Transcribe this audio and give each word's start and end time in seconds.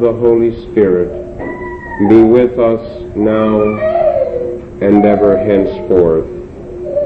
the 0.00 0.12
Holy 0.12 0.54
Spirit 0.70 1.10
be 2.08 2.22
with 2.22 2.56
us 2.56 3.16
now 3.16 3.60
and 4.80 5.04
ever 5.04 5.36
henceforth. 5.36 6.24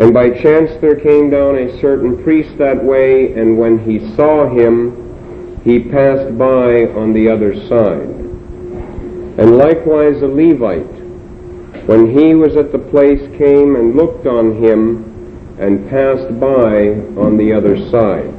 And 0.00 0.14
by 0.14 0.30
chance 0.30 0.70
there 0.80 0.96
came 0.96 1.30
down 1.30 1.56
a 1.56 1.80
certain 1.80 2.22
priest 2.22 2.56
that 2.58 2.82
way, 2.82 3.34
and 3.34 3.58
when 3.58 3.78
he 3.78 4.14
saw 4.16 4.48
him, 4.48 5.60
he 5.64 5.78
passed 5.78 6.38
by 6.38 6.86
on 6.92 7.12
the 7.12 7.28
other 7.28 7.54
side. 7.68 8.08
And 9.38 9.56
likewise 9.56 10.22
a 10.22 10.26
Levite, 10.26 11.00
when 11.86 12.10
he 12.10 12.34
was 12.34 12.56
at 12.56 12.72
the 12.72 12.78
place, 12.78 13.20
came 13.36 13.76
and 13.76 13.96
looked 13.96 14.26
on 14.26 14.62
him, 14.62 15.04
and 15.58 15.88
passed 15.90 16.40
by 16.40 16.90
on 17.20 17.36
the 17.36 17.52
other 17.52 17.76
side. 17.90 18.32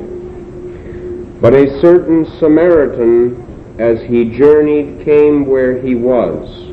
But 1.42 1.54
a 1.54 1.80
certain 1.80 2.26
Samaritan, 2.40 3.76
as 3.80 4.02
he 4.02 4.36
journeyed, 4.36 5.06
came 5.06 5.46
where 5.46 5.78
he 5.78 5.96
was. 5.96 6.71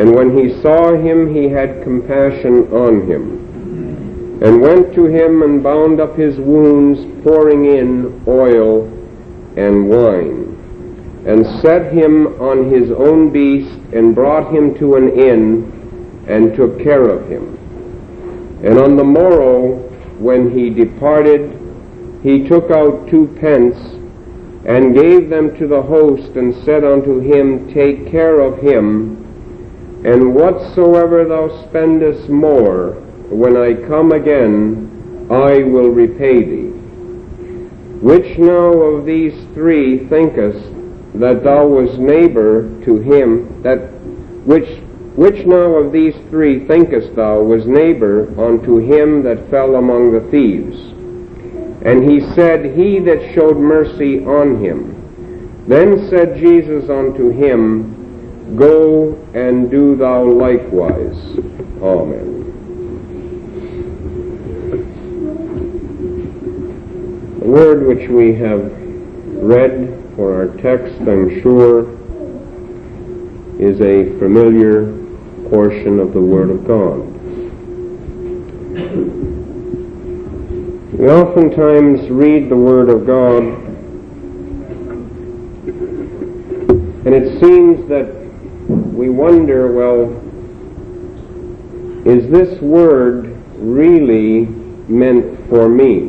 And 0.00 0.14
when 0.14 0.34
he 0.34 0.62
saw 0.62 0.96
him, 0.96 1.34
he 1.34 1.50
had 1.50 1.82
compassion 1.82 2.72
on 2.72 3.06
him, 3.06 4.40
and 4.42 4.62
went 4.62 4.94
to 4.94 5.04
him 5.04 5.42
and 5.42 5.62
bound 5.62 6.00
up 6.00 6.16
his 6.16 6.38
wounds, 6.38 7.00
pouring 7.22 7.66
in 7.66 8.24
oil 8.26 8.86
and 9.58 9.90
wine, 9.90 11.22
and 11.26 11.44
set 11.60 11.92
him 11.92 12.28
on 12.40 12.70
his 12.70 12.90
own 12.90 13.28
beast, 13.28 13.78
and 13.92 14.14
brought 14.14 14.50
him 14.50 14.74
to 14.76 14.96
an 14.96 15.10
inn, 15.10 16.24
and 16.26 16.56
took 16.56 16.80
care 16.80 17.06
of 17.06 17.28
him. 17.28 17.58
And 18.64 18.78
on 18.78 18.96
the 18.96 19.04
morrow, 19.04 19.76
when 20.18 20.50
he 20.50 20.70
departed, 20.70 21.42
he 22.22 22.48
took 22.48 22.70
out 22.70 23.06
two 23.10 23.26
pence, 23.38 23.76
and 24.64 24.94
gave 24.94 25.28
them 25.28 25.54
to 25.58 25.66
the 25.66 25.82
host, 25.82 26.36
and 26.36 26.54
said 26.64 26.84
unto 26.84 27.20
him, 27.20 27.70
Take 27.74 28.10
care 28.10 28.40
of 28.40 28.56
him, 28.60 29.26
and 30.04 30.34
whatsoever 30.34 31.24
thou 31.24 31.64
spendest 31.68 32.28
more, 32.28 32.92
when 33.28 33.56
I 33.56 33.74
come 33.86 34.12
again, 34.12 35.26
I 35.30 35.62
will 35.62 35.90
repay 35.90 36.42
thee. 36.42 36.70
Which 38.00 38.38
now 38.38 38.72
of 38.72 39.04
these 39.04 39.34
three 39.54 40.06
thinkest 40.08 40.66
that 41.14 41.44
thou 41.44 41.66
was 41.66 41.98
neighbor 41.98 42.62
to 42.84 42.98
him 43.00 43.62
that 43.62 43.78
which 44.46 44.80
which 45.16 45.44
now 45.44 45.74
of 45.74 45.92
these 45.92 46.14
three 46.30 46.66
thinkest 46.66 47.14
thou 47.14 47.42
was 47.42 47.66
neighbor 47.66 48.28
unto 48.40 48.78
him 48.78 49.22
that 49.24 49.50
fell 49.50 49.76
among 49.76 50.12
the 50.12 50.30
thieves? 50.30 50.78
And 51.84 52.08
he 52.08 52.20
said, 52.34 52.64
He 52.76 53.00
that 53.00 53.34
showed 53.34 53.58
mercy 53.58 54.24
on 54.24 54.64
him. 54.64 55.64
Then 55.66 56.08
said 56.08 56.36
Jesus 56.36 56.88
unto 56.88 57.30
him, 57.30 57.99
Go 58.56 59.12
and 59.34 59.70
do 59.70 59.96
thou 59.96 60.24
likewise. 60.24 61.16
Amen. 61.80 62.38
The 67.38 67.46
word 67.46 67.86
which 67.86 68.08
we 68.08 68.34
have 68.34 68.72
read 69.42 69.96
for 70.16 70.34
our 70.34 70.48
text, 70.58 71.00
I'm 71.00 71.40
sure, 71.40 71.88
is 73.58 73.80
a 73.80 74.18
familiar 74.18 74.92
portion 75.48 75.98
of 75.98 76.12
the 76.12 76.20
Word 76.20 76.50
of 76.50 76.66
God. 76.66 77.06
We 80.98 81.08
oftentimes 81.08 82.10
read 82.10 82.50
the 82.50 82.56
Word 82.56 82.90
of 82.90 83.06
God, 83.06 83.42
and 87.06 87.14
it 87.14 87.40
seems 87.40 87.88
that 87.88 88.19
we 88.94 89.08
wonder, 89.08 89.72
well, 89.72 90.10
is 92.06 92.30
this 92.30 92.60
Word 92.60 93.36
really 93.56 94.46
meant 94.88 95.48
for 95.48 95.68
me? 95.68 96.06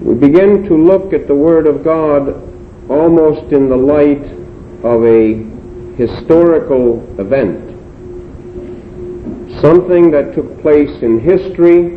We 0.00 0.14
begin 0.14 0.64
to 0.64 0.76
look 0.76 1.12
at 1.12 1.26
the 1.26 1.34
Word 1.34 1.66
of 1.66 1.82
God 1.82 2.40
almost 2.88 3.52
in 3.52 3.68
the 3.68 3.76
light 3.76 4.24
of 4.84 5.04
a 5.04 5.42
historical 5.96 7.02
event, 7.18 7.60
something 9.60 10.10
that 10.10 10.34
took 10.34 10.60
place 10.60 11.02
in 11.02 11.20
history, 11.20 11.96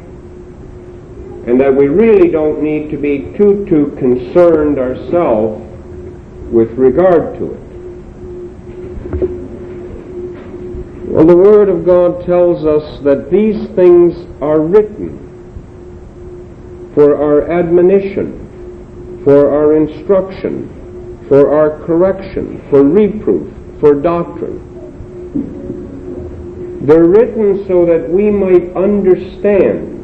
and 1.47 1.59
that 1.61 1.73
we 1.73 1.87
really 1.87 2.29
don't 2.29 2.61
need 2.61 2.89
to 2.91 2.97
be 2.97 3.33
too, 3.37 3.65
too 3.69 3.95
concerned 3.97 4.79
ourselves 4.79 5.63
with 6.51 6.71
regard 6.71 7.37
to 7.37 7.53
it. 7.53 7.66
Well, 11.17 11.25
the 11.25 11.35
Word 11.35 11.67
of 11.67 11.83
God 11.83 12.23
tells 12.27 12.63
us 12.63 12.99
that 13.01 13.31
these 13.31 13.67
things 13.69 14.15
are 14.39 14.59
written 14.59 15.17
for 16.93 17.15
our 17.15 17.49
admonition, 17.49 19.23
for 19.23 19.49
our 19.49 19.75
instruction, 19.75 21.25
for 21.27 21.51
our 21.57 21.83
correction, 21.87 22.61
for 22.69 22.83
reproof, 22.83 23.51
for 23.79 23.95
doctrine. 23.95 24.61
They're 26.85 27.05
written 27.05 27.65
so 27.67 27.83
that 27.87 28.07
we 28.07 28.29
might 28.29 28.75
understand 28.75 29.95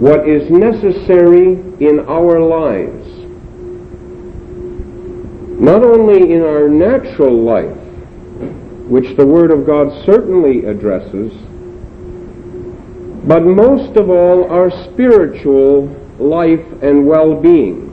what 0.00 0.28
is 0.28 0.48
necessary 0.48 1.54
in 1.80 2.04
our 2.06 2.38
lives. 2.38 3.04
Not 5.60 5.82
only 5.82 6.32
in 6.32 6.42
our 6.42 6.68
natural 6.68 7.42
life, 7.42 7.83
which 8.88 9.16
the 9.16 9.26
Word 9.26 9.50
of 9.50 9.64
God 9.64 10.04
certainly 10.04 10.66
addresses, 10.66 11.32
but 13.26 13.42
most 13.42 13.96
of 13.96 14.10
all 14.10 14.50
our 14.50 14.70
spiritual 14.84 15.88
life 16.18 16.64
and 16.82 17.06
well-being. 17.06 17.90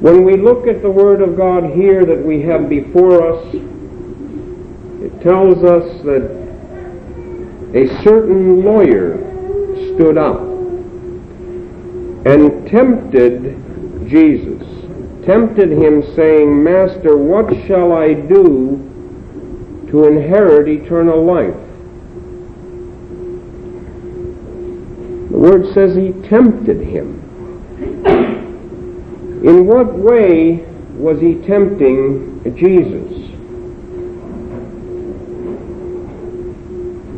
When 0.00 0.24
we 0.24 0.36
look 0.36 0.66
at 0.66 0.82
the 0.82 0.90
Word 0.90 1.22
of 1.22 1.36
God 1.36 1.64
here 1.72 2.04
that 2.04 2.22
we 2.22 2.42
have 2.42 2.68
before 2.68 3.32
us, 3.32 3.54
it 3.54 5.22
tells 5.22 5.64
us 5.64 6.02
that 6.02 6.44
a 7.74 8.02
certain 8.02 8.62
lawyer 8.62 9.16
stood 9.94 10.18
up 10.18 10.40
and 12.26 12.68
tempted 12.68 14.06
Jesus, 14.06 14.62
tempted 15.24 15.70
him 15.70 16.02
saying, 16.14 16.62
Master, 16.62 17.16
what 17.16 17.50
shall 17.66 17.92
I 17.92 18.14
do 18.14 18.78
to 19.90 20.04
inherit 20.04 20.68
eternal 20.68 21.24
life? 21.24 21.54
The 25.30 25.38
Word 25.38 25.72
says 25.74 25.96
he 25.96 26.12
tempted 26.28 26.80
him. 26.80 27.20
In 29.44 29.66
what 29.66 29.92
way 29.92 30.64
was 30.96 31.20
he 31.20 31.34
tempting 31.34 32.42
Jesus? 32.56 33.24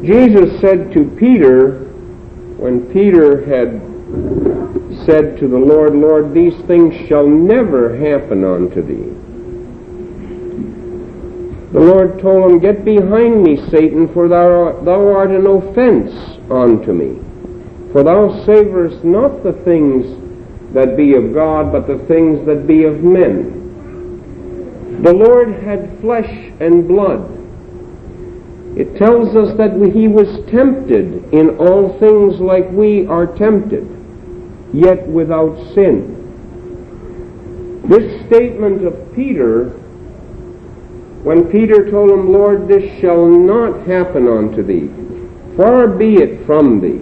Jesus 0.04 0.60
said 0.60 0.92
to 0.92 1.04
Peter, 1.18 1.80
when 2.58 2.90
Peter 2.92 3.44
had 3.44 3.80
said 5.06 5.38
to 5.38 5.48
the 5.48 5.56
Lord, 5.56 5.94
Lord, 5.94 6.34
these 6.34 6.56
things 6.66 6.94
shall 7.08 7.26
never 7.26 7.96
happen 7.96 8.44
unto 8.44 8.82
thee. 8.82 9.14
The 11.72 11.80
Lord 11.80 12.20
told 12.20 12.50
him, 12.50 12.58
Get 12.58 12.84
behind 12.84 13.42
me, 13.42 13.56
Satan, 13.70 14.12
for 14.12 14.28
thou, 14.28 14.80
thou 14.82 15.14
art 15.14 15.30
an 15.30 15.46
offense 15.46 16.12
unto 16.50 16.92
me. 16.92 17.22
For 17.92 18.02
thou 18.02 18.44
savorest 18.44 19.04
not 19.04 19.42
the 19.42 19.52
things 19.52 20.06
that 20.74 20.96
be 20.96 21.14
of 21.14 21.32
God, 21.32 21.72
but 21.72 21.86
the 21.86 21.98
things 22.06 22.44
that 22.46 22.66
be 22.66 22.84
of 22.84 23.02
men. 23.02 25.02
The 25.02 25.14
Lord 25.14 25.54
had 25.62 26.00
flesh 26.00 26.52
and 26.60 26.88
blood. 26.88 27.32
It 28.76 28.96
tells 28.96 29.36
us 29.36 29.56
that 29.56 29.72
he 29.94 30.08
was 30.08 30.44
tempted 30.50 31.32
in 31.32 31.56
all 31.58 31.98
things 31.98 32.40
like 32.40 32.68
we 32.70 33.06
are 33.06 33.26
tempted, 33.26 33.95
yet 34.76 35.06
without 35.06 35.56
sin. 35.74 36.14
This 37.88 38.26
statement 38.26 38.84
of 38.84 39.14
Peter, 39.14 39.70
when 41.22 41.50
Peter 41.50 41.90
told 41.90 42.10
him, 42.10 42.32
Lord, 42.32 42.68
this 42.68 43.00
shall 43.00 43.26
not 43.26 43.86
happen 43.86 44.28
unto 44.28 44.62
thee, 44.62 44.90
far 45.56 45.88
be 45.88 46.16
it 46.16 46.44
from 46.46 46.80
thee. 46.80 47.00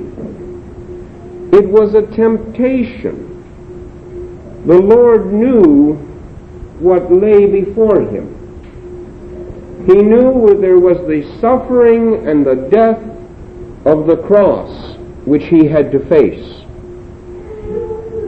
It 1.56 1.69
was 1.69 1.94
a 1.94 2.03
temptation 2.03 3.25
the 4.67 4.81
Lord 4.81 5.31
knew 5.31 5.93
what 6.81 7.12
lay 7.12 7.44
before 7.44 8.00
him. 8.00 8.31
He 9.87 9.93
knew 9.93 10.59
there 10.59 10.79
was 10.79 10.97
the 11.06 11.38
suffering 11.38 12.26
and 12.26 12.47
the 12.47 12.54
death 12.71 13.02
of 13.85 14.07
the 14.07 14.16
cross 14.26 14.97
which 15.26 15.45
he 15.45 15.66
had 15.66 15.93
to 15.93 15.99
face. 16.09 16.63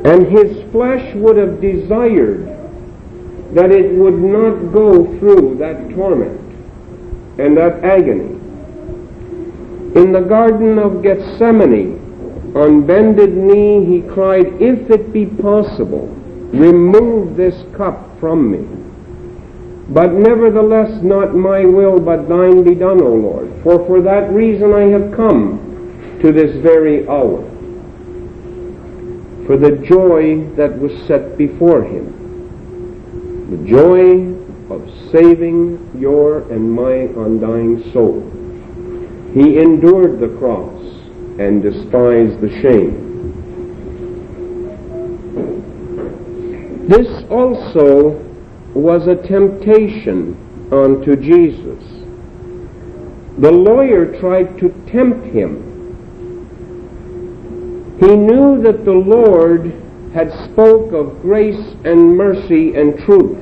And 0.05 0.27
his 0.27 0.71
flesh 0.71 1.15
would 1.15 1.37
have 1.37 1.61
desired 1.61 2.47
that 3.55 3.71
it 3.71 3.93
would 3.93 4.19
not 4.19 4.73
go 4.73 5.07
through 5.19 5.57
that 5.59 5.91
torment 5.91 6.41
and 7.39 7.57
that 7.57 7.83
agony. 7.85 8.35
In 9.95 10.13
the 10.13 10.21
Garden 10.21 10.79
of 10.79 11.03
Gethsemane, 11.03 12.03
on 12.55 12.87
bended 12.87 13.37
knee, 13.37 13.85
he 13.85 14.03
cried, 14.09 14.47
If 14.61 14.91
it 14.91 15.13
be 15.13 15.27
possible, 15.27 16.17
Remove 16.53 17.37
this 17.37 17.65
cup 17.77 18.19
from 18.21 18.51
me. 18.51 18.65
But 19.93 20.13
nevertheless, 20.13 21.03
not 21.03 21.35
my 21.35 21.65
will, 21.65 21.99
but 21.99 22.29
thine 22.29 22.63
be 22.63 22.75
done, 22.75 23.03
O 23.03 23.13
Lord. 23.13 23.53
For 23.63 23.85
for 23.87 24.01
that 24.03 24.31
reason 24.33 24.73
I 24.73 24.85
have 24.89 25.15
come 25.15 26.19
to 26.23 26.33
this 26.33 26.57
very 26.63 27.07
hour. 27.09 27.45
For 29.47 29.57
the 29.57 29.77
joy 29.87 30.45
that 30.57 30.79
was 30.79 30.93
set 31.07 31.39
before 31.39 31.85
him. 31.85 32.13
The 33.51 33.69
joy 33.69 34.35
of 34.75 35.11
saving 35.13 35.99
your 35.99 36.41
and 36.53 36.73
my 36.73 36.93
undying 37.23 37.93
soul. 37.93 38.21
He 39.33 39.59
endured 39.59 40.19
the 40.19 40.37
cross 40.39 40.83
and 41.39 41.63
despised 41.63 42.41
the 42.41 42.51
shame 42.61 43.07
This 46.87 47.25
also 47.31 48.11
was 48.75 49.09
a 49.09 49.17
temptation 49.17 50.37
unto 50.71 51.17
Jesus. 51.17 51.83
The 53.39 53.51
lawyer 53.51 54.17
tried 54.21 54.57
to 54.61 54.69
tempt 54.87 55.27
him. 55.27 55.76
He 58.01 58.15
knew 58.15 58.63
that 58.63 58.85
the 58.85 58.93
Lord 58.93 59.73
had 60.13 60.33
spoke 60.51 60.93
of 60.93 61.23
grace 61.23 61.75
and 61.85 62.17
mercy 62.17 62.75
and 62.75 62.99
truth. 63.01 63.39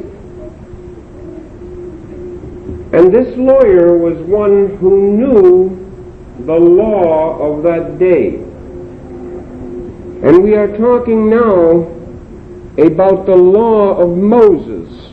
And 2.93 3.13
this 3.13 3.37
lawyer 3.37 3.99
was 3.99 4.17
one 4.19 4.77
who 4.77 5.17
knew 5.17 5.85
the 6.47 6.55
law 6.55 7.39
of 7.39 7.65
that 7.65 7.99
day. 7.99 8.37
And 10.27 10.43
we 10.45 10.55
are 10.55 10.69
talking 10.77 11.29
now 11.29 11.91
about 12.79 13.27
the 13.27 13.37
law 13.37 13.97
of 13.97 14.17
Moses 14.17 15.13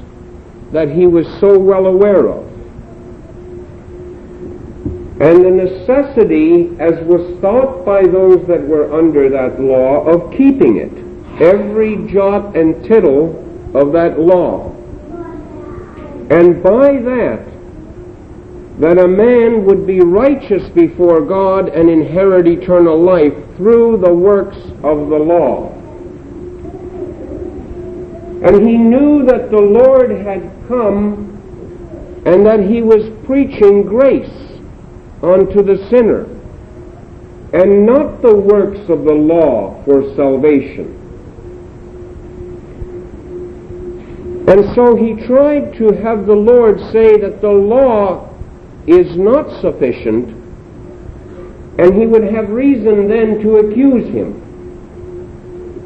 that 0.71 0.89
he 0.89 1.07
was 1.07 1.27
so 1.39 1.57
well 1.57 1.88
aware 1.88 2.27
of. 2.27 2.50
And 5.21 5.45
the 5.45 5.51
necessity, 5.51 6.75
as 6.79 6.99
was 7.05 7.39
thought 7.41 7.85
by 7.85 8.01
those 8.01 8.43
that 8.47 8.67
were 8.67 8.91
under 8.91 9.29
that 9.29 9.61
law, 9.61 10.03
of 10.03 10.35
keeping 10.35 10.77
it, 10.77 10.91
every 11.39 12.07
jot 12.11 12.55
and 12.55 12.83
tittle 12.83 13.37
of 13.75 13.91
that 13.91 14.19
law. 14.19 14.71
And 16.31 16.63
by 16.63 16.97
that, 16.97 17.45
that 18.79 18.97
a 18.97 19.07
man 19.07 19.63
would 19.65 19.85
be 19.85 19.99
righteous 19.99 20.67
before 20.69 21.21
God 21.21 21.69
and 21.69 21.87
inherit 21.87 22.47
eternal 22.47 22.99
life 22.99 23.35
through 23.57 23.97
the 23.97 24.11
works 24.11 24.57
of 24.81 25.09
the 25.09 25.19
law. 25.19 25.71
And 28.43 28.67
he 28.67 28.75
knew 28.75 29.23
that 29.27 29.51
the 29.51 29.61
Lord 29.61 30.09
had 30.09 30.51
come 30.67 32.23
and 32.25 32.43
that 32.43 32.61
he 32.61 32.81
was 32.81 33.07
preaching 33.27 33.83
grace 33.83 34.50
unto 35.21 35.61
the 35.61 35.77
sinner 35.89 36.23
and 37.53 37.85
not 37.85 38.21
the 38.21 38.33
works 38.33 38.79
of 38.89 39.03
the 39.03 39.13
law 39.13 39.83
for 39.83 40.15
salvation. 40.15 40.97
And 44.47 44.73
so 44.75 44.95
he 44.95 45.13
tried 45.27 45.73
to 45.75 45.91
have 46.01 46.25
the 46.25 46.35
Lord 46.35 46.79
say 46.91 47.17
that 47.17 47.41
the 47.41 47.51
law 47.51 48.29
is 48.87 49.15
not 49.15 49.61
sufficient, 49.61 50.29
and 51.77 51.93
he 51.93 52.05
would 52.07 52.23
have 52.23 52.49
reason 52.49 53.07
then 53.07 53.39
to 53.41 53.57
accuse 53.57 54.07
him. 54.07 54.41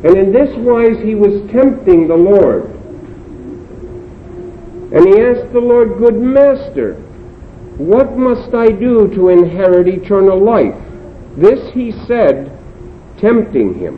And 0.06 0.18
in 0.18 0.32
this 0.32 0.56
wise 0.58 0.98
he 1.04 1.16
was 1.16 1.42
tempting 1.52 2.08
the 2.08 2.16
Lord. 2.16 2.66
And 4.94 5.08
he 5.08 5.22
asked 5.22 5.52
the 5.52 5.60
Lord, 5.60 5.98
Good 5.98 6.16
Master, 6.16 7.02
what 7.78 8.18
must 8.18 8.54
I 8.54 8.68
do 8.68 9.08
to 9.16 9.30
inherit 9.30 9.88
eternal 9.88 10.40
life? 10.40 10.76
This 11.36 11.74
he 11.74 11.92
said, 12.06 12.52
tempting 13.18 13.74
him. 13.76 13.98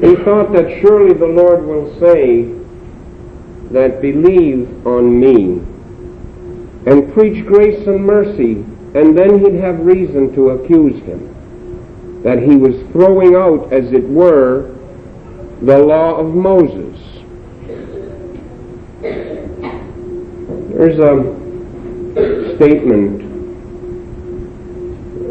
He 0.00 0.14
thought 0.24 0.52
that 0.52 0.80
surely 0.80 1.14
the 1.14 1.26
Lord 1.26 1.64
will 1.64 1.98
say 1.98 2.44
that 3.72 4.00
believe 4.00 4.86
on 4.86 5.18
me 5.18 5.60
and 6.86 7.12
preach 7.12 7.44
grace 7.46 7.86
and 7.86 8.04
mercy, 8.04 8.64
and 8.94 9.16
then 9.18 9.44
he'd 9.44 9.60
have 9.60 9.80
reason 9.80 10.34
to 10.34 10.50
accuse 10.50 11.02
him 11.02 11.34
that 12.22 12.38
he 12.38 12.56
was 12.56 12.74
throwing 12.92 13.34
out, 13.34 13.72
as 13.72 13.92
it 13.92 14.08
were, 14.08 14.74
the 15.62 15.78
law 15.78 16.16
of 16.16 16.34
Moses. 16.34 16.98
There's 20.78 21.00
a 21.00 22.54
statement, 22.54 23.20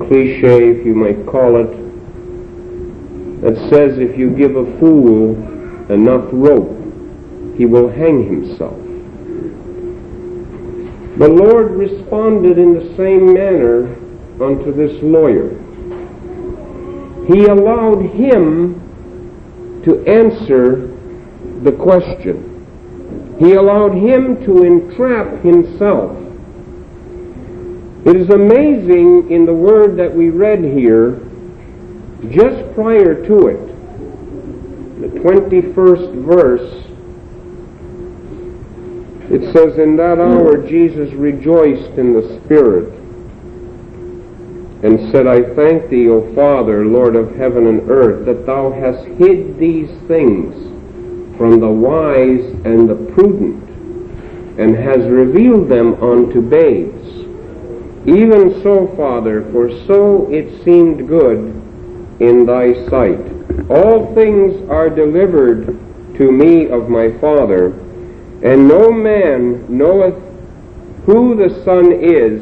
cliche 0.10 0.72
if 0.72 0.86
you 0.86 0.94
might 0.94 1.26
call 1.26 1.56
it, 1.56 1.72
that 3.44 3.56
says 3.70 3.98
if 3.98 4.18
you 4.18 4.30
give 4.32 4.58
a 4.58 4.66
fool 4.78 5.38
enough 5.90 6.26
rope, 6.34 6.76
he 7.56 7.66
will 7.66 7.88
hang 7.88 8.26
himself. 8.26 8.78
The 11.18 11.30
Lord 11.30 11.72
responded 11.72 12.58
in 12.58 12.74
the 12.74 12.98
same 12.98 13.34
manner 13.34 13.88
unto 14.44 14.74
this 14.74 15.02
lawyer. 15.02 15.52
He 17.26 17.46
allowed 17.46 18.02
him 18.02 18.82
to 19.86 20.06
answer 20.06 20.88
the 21.62 21.72
question. 21.72 22.57
He 23.40 23.54
allowed 23.54 23.94
him 23.94 24.44
to 24.46 24.64
entrap 24.64 25.44
himself. 25.44 26.18
It 28.06 28.16
is 28.16 28.30
amazing 28.30 29.30
in 29.30 29.46
the 29.46 29.54
word 29.54 29.98
that 29.98 30.14
we 30.14 30.30
read 30.30 30.64
here, 30.64 31.20
just 32.32 32.74
prior 32.74 33.26
to 33.28 33.48
it, 33.48 35.02
the 35.02 35.20
21st 35.20 36.26
verse, 36.26 36.88
it 39.30 39.54
says, 39.54 39.78
In 39.78 39.98
that 39.98 40.20
hour 40.20 40.58
Jesus 40.66 41.12
rejoiced 41.14 41.98
in 41.98 42.14
the 42.14 42.40
Spirit 42.44 42.94
and 44.84 45.12
said, 45.12 45.28
I 45.28 45.42
thank 45.54 45.90
thee, 45.90 46.08
O 46.08 46.34
Father, 46.34 46.86
Lord 46.86 47.16
of 47.16 47.36
heaven 47.36 47.68
and 47.68 47.90
earth, 47.90 48.26
that 48.26 48.46
thou 48.46 48.72
hast 48.72 49.06
hid 49.20 49.60
these 49.60 49.90
things 50.08 50.67
from 51.38 51.60
the 51.60 51.70
wise 51.70 52.46
and 52.66 52.90
the 52.90 52.96
prudent, 53.14 53.64
and 54.60 54.76
has 54.76 55.06
revealed 55.08 55.70
them 55.70 56.02
unto 56.04 56.42
babes. 56.42 57.08
Even 58.08 58.62
so, 58.64 58.88
Father, 58.96 59.44
for 59.52 59.70
so 59.86 60.32
it 60.32 60.64
seemed 60.64 61.08
good 61.08 61.40
in 62.20 62.46
thy 62.46 62.74
sight. 62.90 63.20
All 63.70 64.14
things 64.16 64.70
are 64.70 64.90
delivered 64.90 65.68
to 66.18 66.32
me 66.32 66.70
of 66.70 66.90
my 66.90 67.12
Father, 67.20 67.68
and 68.44 68.68
no 68.68 68.92
man 68.92 69.66
knoweth 69.70 70.16
who 71.06 71.36
the 71.36 71.64
Son 71.64 71.92
is 71.92 72.42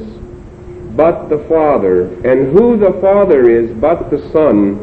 but 0.95 1.27
the 1.27 1.43
Father, 1.49 2.05
and 2.23 2.57
who 2.57 2.77
the 2.77 2.93
Father 3.01 3.49
is 3.49 3.71
but 3.77 4.09
the 4.09 4.31
Son, 4.31 4.79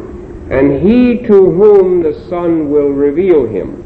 and 0.51 0.87
he 0.87 1.19
to 1.27 1.51
whom 1.51 2.03
the 2.03 2.13
Son 2.29 2.71
will 2.71 2.91
reveal 2.91 3.47
him. 3.47 3.82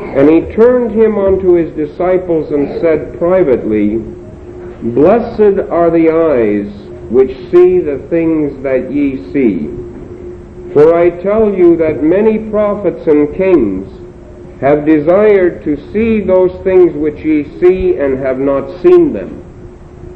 And 0.00 0.28
he 0.28 0.52
turned 0.54 0.90
him 0.90 1.18
unto 1.18 1.54
his 1.54 1.70
disciples 1.76 2.50
and 2.50 2.80
said 2.80 3.18
privately, 3.18 3.98
Blessed 4.82 5.68
are 5.70 5.90
the 5.90 6.10
eyes 6.10 6.72
which 7.10 7.36
see 7.50 7.80
the 7.80 7.98
things 8.08 8.62
that 8.62 8.90
ye 8.90 9.32
see. 9.32 9.66
For 10.72 10.94
I 10.94 11.10
tell 11.10 11.52
you 11.52 11.76
that 11.76 12.02
many 12.02 12.50
prophets 12.50 13.06
and 13.06 13.34
kings 13.36 13.88
have 14.60 14.86
desired 14.86 15.64
to 15.64 15.76
see 15.92 16.20
those 16.20 16.52
things 16.62 16.94
which 16.94 17.24
ye 17.24 17.44
see 17.58 17.96
and 17.96 18.18
have 18.18 18.38
not 18.38 18.82
seen 18.82 19.12
them, 19.12 19.42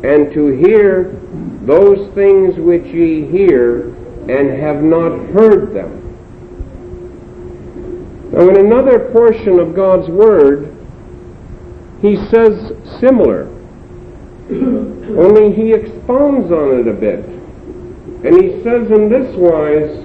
and 0.05 0.33
to 0.33 0.47
hear 0.49 1.15
those 1.63 2.13
things 2.15 2.57
which 2.57 2.87
ye 2.87 3.27
hear 3.27 3.89
and 4.29 4.51
have 4.61 4.83
not 4.83 5.19
heard 5.31 5.75
them. 5.75 6.04
Now, 8.35 8.49
in 8.49 8.57
another 8.57 8.99
portion 9.13 9.61
of 9.61 9.77
God's 9.77 10.09
Word, 10.09 10.77
he 12.03 12.17
says 12.17 12.73
similar, 12.99 13.47
only 14.51 15.53
he 15.55 15.73
expounds 15.73 16.51
on 16.51 16.81
it 16.81 16.89
a 16.89 16.93
bit. 16.93 17.25
And 18.25 18.43
he 18.43 18.61
says 18.65 18.91
in 18.91 19.09
this 19.09 19.37
wise 19.37 20.03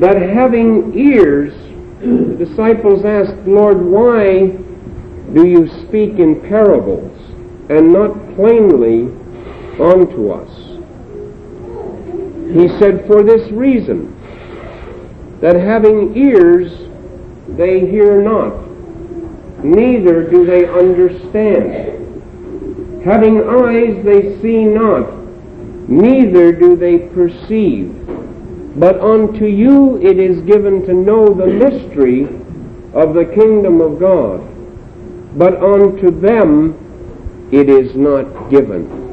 that 0.00 0.20
having 0.20 0.92
ears, 0.94 1.54
the 2.00 2.44
disciples 2.44 3.06
asked, 3.06 3.38
Lord, 3.46 3.80
why 3.80 4.48
do 5.32 5.46
you 5.46 5.68
speak 5.86 6.18
in 6.18 6.42
parables 6.42 7.18
and 7.70 7.90
not 7.90 8.12
plainly 8.36 9.04
unto 9.80 10.30
us? 10.30 10.50
He 12.52 12.68
said, 12.78 13.06
For 13.06 13.22
this 13.22 13.50
reason, 13.50 14.15
that 15.40 15.56
having 15.56 16.16
ears 16.16 16.72
they 17.48 17.80
hear 17.80 18.22
not, 18.22 18.66
neither 19.64 20.28
do 20.28 20.44
they 20.46 20.66
understand. 20.66 21.94
Having 23.04 23.48
eyes 23.48 24.04
they 24.04 24.40
see 24.40 24.64
not, 24.64 25.12
neither 25.88 26.52
do 26.52 26.76
they 26.76 26.98
perceive. 26.98 27.92
But 28.76 29.00
unto 29.00 29.46
you 29.46 29.96
it 30.02 30.18
is 30.18 30.42
given 30.42 30.84
to 30.86 30.92
know 30.92 31.26
the 31.28 31.46
mystery 31.46 32.24
of 32.92 33.14
the 33.14 33.24
kingdom 33.34 33.80
of 33.80 33.98
God. 33.98 34.40
But 35.38 35.62
unto 35.62 36.10
them 36.10 36.74
it 37.52 37.68
is 37.68 37.94
not 37.94 38.50
given. 38.50 39.04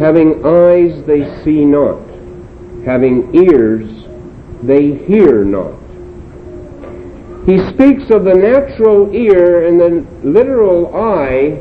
Having 0.00 0.44
eyes 0.44 1.02
they 1.04 1.24
see 1.44 1.64
not, 1.64 2.00
having 2.84 3.34
ears 3.34 4.05
they 4.62 4.94
hear 4.94 5.44
not. 5.44 5.74
He 7.46 7.58
speaks 7.70 8.10
of 8.10 8.24
the 8.24 8.34
natural 8.34 9.14
ear 9.14 9.66
and 9.66 9.80
the 9.80 10.28
literal 10.28 10.96
eye, 10.96 11.60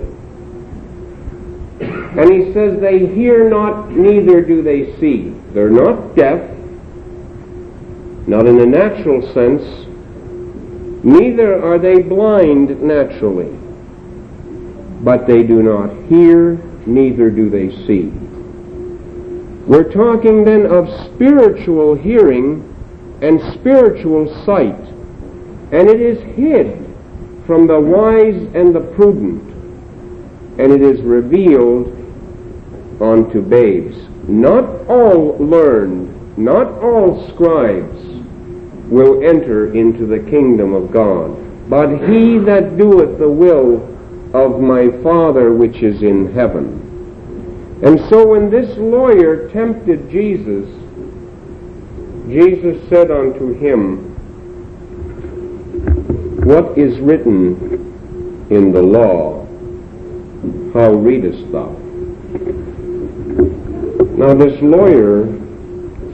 and 1.79 2.31
he 2.31 2.51
says 2.53 2.79
they 2.79 3.05
hear 3.05 3.49
not, 3.49 3.91
neither 3.91 4.41
do 4.41 4.63
they 4.63 4.97
see. 4.99 5.29
They're 5.53 5.69
not 5.69 6.15
deaf, 6.15 6.41
not 8.25 8.47
in 8.47 8.59
a 8.59 8.65
natural 8.65 9.21
sense, 9.33 9.61
neither 11.03 11.63
are 11.63 11.77
they 11.77 12.01
blind 12.01 12.81
naturally, 12.81 13.55
but 15.03 15.27
they 15.27 15.43
do 15.43 15.61
not 15.61 15.91
hear, 16.07 16.55
neither 16.87 17.29
do 17.29 17.51
they 17.51 17.69
see. 17.85 18.11
We're 19.67 19.91
talking 19.91 20.45
then 20.45 20.65
of 20.65 20.87
spiritual 21.13 21.93
hearing 21.93 22.71
and 23.25 23.41
spiritual 23.59 24.27
sight, 24.45 24.79
and 25.71 25.89
it 25.89 25.99
is 25.99 26.21
hid 26.35 26.85
from 27.47 27.65
the 27.65 27.79
wise 27.79 28.35
and 28.53 28.75
the 28.75 28.93
prudent, 28.95 29.41
and 30.59 30.71
it 30.71 30.81
is 30.81 31.01
revealed 31.01 31.87
unto 33.01 33.41
babes. 33.41 33.97
Not 34.27 34.87
all 34.87 35.37
learned, 35.39 36.37
not 36.37 36.67
all 36.83 37.27
scribes 37.33 37.99
will 38.91 39.27
enter 39.27 39.73
into 39.73 40.05
the 40.05 40.19
kingdom 40.29 40.73
of 40.73 40.91
God, 40.91 41.35
but 41.67 41.89
he 42.07 42.37
that 42.39 42.77
doeth 42.77 43.17
the 43.17 43.29
will 43.29 43.77
of 44.35 44.61
my 44.61 44.89
Father 45.01 45.51
which 45.51 45.81
is 45.81 46.03
in 46.03 46.31
heaven. 46.31 46.83
And 47.83 47.99
so 48.07 48.27
when 48.27 48.51
this 48.51 48.77
lawyer 48.77 49.49
tempted 49.49 50.11
Jesus, 50.11 50.69
Jesus 52.27 52.89
said 52.89 53.11
unto 53.11 53.53
him, 53.53 53.97
What 56.43 56.77
is 56.77 56.99
written 56.99 58.47
in 58.49 58.71
the 58.71 58.81
law? 58.81 59.45
How 60.73 60.91
readest 60.93 61.51
thou? 61.51 61.71
Now 64.17 64.33
this 64.33 64.59
lawyer 64.61 65.25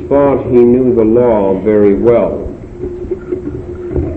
thought 0.09 0.43
he 0.45 0.57
knew 0.57 0.93
the 0.95 1.05
law 1.05 1.59
very 1.61 1.95
well. 1.95 2.45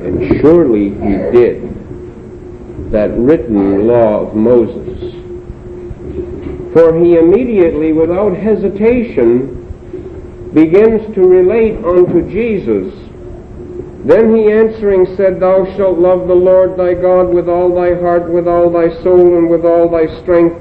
And 0.05 0.41
surely 0.41 0.91
he 0.91 1.17
did. 1.33 2.91
That 2.91 3.11
written 3.17 3.87
law 3.87 4.27
of 4.27 4.35
Moses. 4.35 5.15
For 6.73 6.99
he 6.99 7.15
immediately, 7.17 7.93
without 7.93 8.37
hesitation, 8.37 9.64
begins 10.55 11.13
to 11.15 11.21
relate 11.21 11.77
unto 11.85 12.23
Jesus. 12.31 12.95
Then 14.07 14.37
he 14.37 14.53
answering 14.53 15.17
said, 15.17 15.41
Thou 15.41 15.65
shalt 15.77 15.99
love 15.99 16.29
the 16.29 16.35
Lord 16.35 16.77
thy 16.77 16.95
God 16.95 17.35
with 17.35 17.49
all 17.49 17.75
thy 17.75 17.95
heart, 18.01 18.31
with 18.31 18.47
all 18.47 18.71
thy 18.71 18.89
soul, 19.03 19.37
and 19.37 19.51
with 19.51 19.65
all 19.65 19.89
thy 19.89 20.07
strength, 20.23 20.61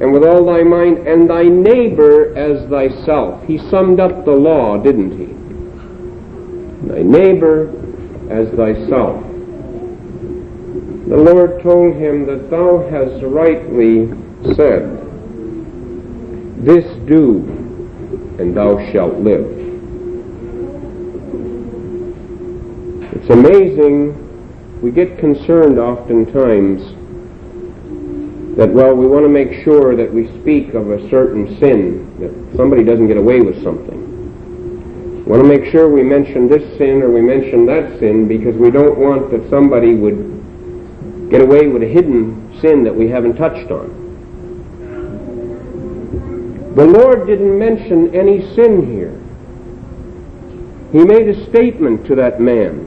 and 0.00 0.12
with 0.12 0.24
all 0.24 0.44
thy 0.44 0.62
mind, 0.62 1.08
and 1.08 1.28
thy 1.28 1.42
neighbor 1.42 2.36
as 2.36 2.68
thyself. 2.68 3.42
He 3.46 3.58
summed 3.70 3.98
up 3.98 4.24
the 4.24 4.30
law, 4.30 4.76
didn't 4.76 5.18
he? 5.18 5.26
Thy 6.86 7.02
neighbor 7.02 7.68
as 8.30 8.48
thyself. 8.50 9.22
The 11.08 11.16
Lord 11.16 11.62
told 11.62 11.96
him 11.96 12.26
that 12.26 12.50
thou 12.50 12.86
hast 12.90 13.24
rightly 13.24 14.08
said, 14.54 15.02
This 16.64 16.84
do, 17.06 17.65
and 18.38 18.56
thou 18.56 18.78
shalt 18.92 19.14
live. 19.14 19.44
It's 23.14 23.30
amazing, 23.30 24.80
we 24.82 24.90
get 24.90 25.18
concerned 25.18 25.78
oftentimes 25.78 26.82
that, 28.56 28.70
well, 28.70 28.94
we 28.94 29.06
want 29.06 29.24
to 29.24 29.28
make 29.28 29.64
sure 29.64 29.96
that 29.96 30.12
we 30.12 30.28
speak 30.40 30.74
of 30.74 30.90
a 30.90 31.10
certain 31.10 31.58
sin, 31.58 32.20
that 32.20 32.56
somebody 32.56 32.84
doesn't 32.84 33.08
get 33.08 33.16
away 33.16 33.40
with 33.40 33.62
something. 33.62 35.24
We 35.24 35.32
want 35.32 35.42
to 35.42 35.48
make 35.48 35.70
sure 35.72 35.88
we 35.88 36.02
mention 36.02 36.48
this 36.48 36.62
sin 36.78 37.02
or 37.02 37.10
we 37.10 37.20
mention 37.20 37.66
that 37.66 37.98
sin 37.98 38.28
because 38.28 38.54
we 38.54 38.70
don't 38.70 38.96
want 38.96 39.30
that 39.32 39.50
somebody 39.50 39.94
would 39.94 41.30
get 41.30 41.42
away 41.42 41.66
with 41.66 41.82
a 41.82 41.88
hidden 41.88 42.56
sin 42.60 42.84
that 42.84 42.94
we 42.94 43.08
haven't 43.08 43.36
touched 43.36 43.70
on. 43.70 44.05
The 46.76 46.84
Lord 46.84 47.26
didn't 47.26 47.58
mention 47.58 48.14
any 48.14 48.54
sin 48.54 48.92
here. 48.92 49.18
He 50.92 51.06
made 51.06 51.26
a 51.26 51.48
statement 51.48 52.06
to 52.06 52.16
that 52.16 52.38
man. 52.38 52.80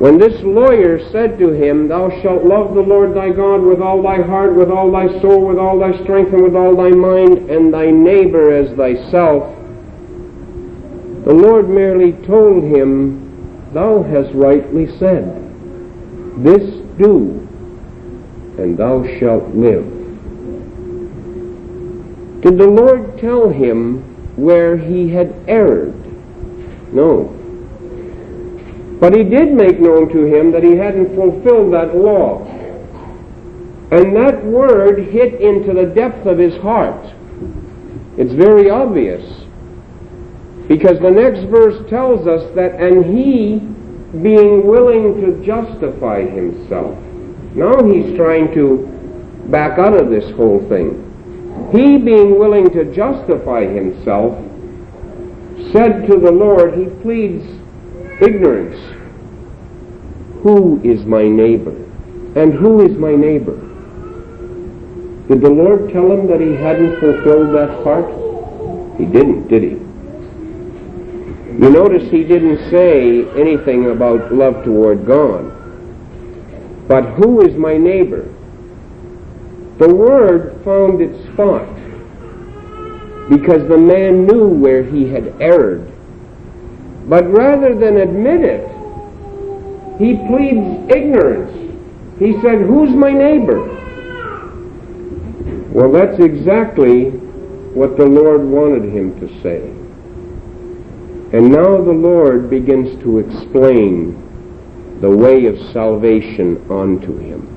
When 0.00 0.18
this 0.18 0.42
lawyer 0.42 0.98
said 1.12 1.38
to 1.38 1.50
him, 1.50 1.86
Thou 1.86 2.10
shalt 2.20 2.44
love 2.44 2.74
the 2.74 2.80
Lord 2.80 3.14
thy 3.14 3.30
God 3.30 3.62
with 3.62 3.80
all 3.80 4.02
thy 4.02 4.22
heart, 4.22 4.56
with 4.56 4.72
all 4.72 4.90
thy 4.90 5.06
soul, 5.20 5.46
with 5.46 5.56
all 5.56 5.78
thy 5.78 6.02
strength, 6.02 6.32
and 6.32 6.42
with 6.42 6.56
all 6.56 6.74
thy 6.74 6.90
mind, 6.90 7.48
and 7.48 7.72
thy 7.72 7.92
neighbor 7.92 8.52
as 8.52 8.76
thyself, 8.76 9.56
the 11.24 11.32
Lord 11.32 11.68
merely 11.68 12.10
told 12.26 12.64
him, 12.64 13.70
Thou 13.72 14.02
hast 14.02 14.34
rightly 14.34 14.88
said, 14.98 15.24
This 16.42 16.74
do, 16.98 17.46
and 18.58 18.76
thou 18.76 19.04
shalt 19.20 19.54
live. 19.54 19.95
Did 22.46 22.58
the 22.58 22.68
Lord 22.68 23.18
tell 23.18 23.48
him 23.48 24.04
where 24.36 24.76
he 24.76 25.08
had 25.08 25.34
erred? 25.48 25.92
No. 26.94 27.24
But 29.00 29.16
he 29.16 29.24
did 29.24 29.52
make 29.52 29.80
known 29.80 30.08
to 30.10 30.22
him 30.22 30.52
that 30.52 30.62
he 30.62 30.76
hadn't 30.76 31.16
fulfilled 31.16 31.72
that 31.72 31.96
law. 31.96 32.46
And 33.90 34.14
that 34.14 34.44
word 34.44 35.08
hit 35.08 35.40
into 35.40 35.74
the 35.74 35.86
depth 35.86 36.24
of 36.24 36.38
his 36.38 36.56
heart. 36.58 37.12
It's 38.16 38.32
very 38.32 38.70
obvious. 38.70 39.24
Because 40.68 41.00
the 41.00 41.10
next 41.10 41.50
verse 41.50 41.90
tells 41.90 42.28
us 42.28 42.48
that, 42.54 42.76
and 42.80 43.04
he 43.06 43.58
being 44.22 44.64
willing 44.64 45.20
to 45.20 45.44
justify 45.44 46.22
himself. 46.22 46.96
Now 47.56 47.82
he's 47.82 48.14
trying 48.16 48.54
to 48.54 48.86
back 49.48 49.80
out 49.80 50.00
of 50.00 50.10
this 50.10 50.30
whole 50.36 50.64
thing. 50.68 51.05
He 51.72 51.98
being 51.98 52.38
willing 52.38 52.70
to 52.70 52.84
justify 52.94 53.66
himself 53.66 54.38
said 55.72 56.06
to 56.06 56.18
the 56.18 56.30
Lord, 56.30 56.78
he 56.78 56.86
pleads 57.02 57.44
ignorance. 58.20 58.78
Who 60.42 60.80
is 60.84 61.04
my 61.04 61.26
neighbor? 61.26 61.74
And 62.36 62.54
who 62.54 62.84
is 62.86 62.96
my 62.96 63.14
neighbor? 63.14 63.56
Did 65.28 65.40
the 65.40 65.50
Lord 65.50 65.92
tell 65.92 66.12
him 66.12 66.28
that 66.28 66.40
he 66.40 66.54
hadn't 66.54 67.00
fulfilled 67.00 67.54
that 67.54 67.82
part? 67.82 68.06
He 68.98 69.06
didn't, 69.06 69.48
did 69.48 69.62
he? 69.62 69.86
You 71.58 71.70
notice 71.70 72.08
he 72.10 72.22
didn't 72.22 72.70
say 72.70 73.28
anything 73.30 73.90
about 73.90 74.32
love 74.32 74.62
toward 74.62 75.04
God. 75.06 75.52
But 76.86 77.04
who 77.14 77.40
is 77.40 77.56
my 77.56 77.76
neighbor? 77.76 78.32
The 79.78 79.94
word 79.94 80.58
found 80.64 81.02
its 81.02 81.22
spot 81.32 81.66
because 83.28 83.68
the 83.68 83.76
man 83.76 84.26
knew 84.26 84.48
where 84.48 84.82
he 84.82 85.08
had 85.08 85.34
erred. 85.40 85.92
But 87.08 87.26
rather 87.28 87.74
than 87.74 87.98
admit 87.98 88.40
it, 88.42 88.68
he 89.98 90.16
pleads 90.28 90.90
ignorance. 90.90 91.52
He 92.18 92.32
said, 92.40 92.60
Who's 92.62 92.90
my 92.90 93.12
neighbor? 93.12 93.74
Well, 95.72 95.92
that's 95.92 96.20
exactly 96.20 97.10
what 97.10 97.98
the 97.98 98.06
Lord 98.06 98.42
wanted 98.42 98.84
him 98.84 99.18
to 99.20 99.28
say. 99.42 99.60
And 101.36 101.50
now 101.50 101.76
the 101.82 101.92
Lord 101.92 102.48
begins 102.48 102.98
to 103.02 103.18
explain 103.18 104.22
the 105.00 105.10
way 105.10 105.46
of 105.46 105.58
salvation 105.72 106.64
unto 106.70 107.18
him. 107.18 107.52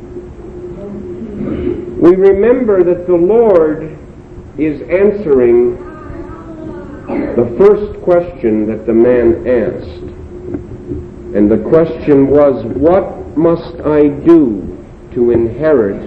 We 2.00 2.16
remember 2.16 2.82
that 2.82 3.08
the 3.08 3.16
Lord 3.16 3.98
is 4.58 4.82
answering 4.84 5.76
the 7.36 7.56
first 7.58 8.02
question 8.04 8.68
that 8.68 8.86
the 8.86 8.94
man 8.94 9.46
asked. 9.46 10.04
And 11.36 11.52
the 11.52 11.58
question 11.58 12.28
was, 12.28 12.64
What 12.64 13.38
must 13.38 13.82
I 13.82 14.08
do 14.08 14.78
to 15.12 15.32
inherit 15.32 16.02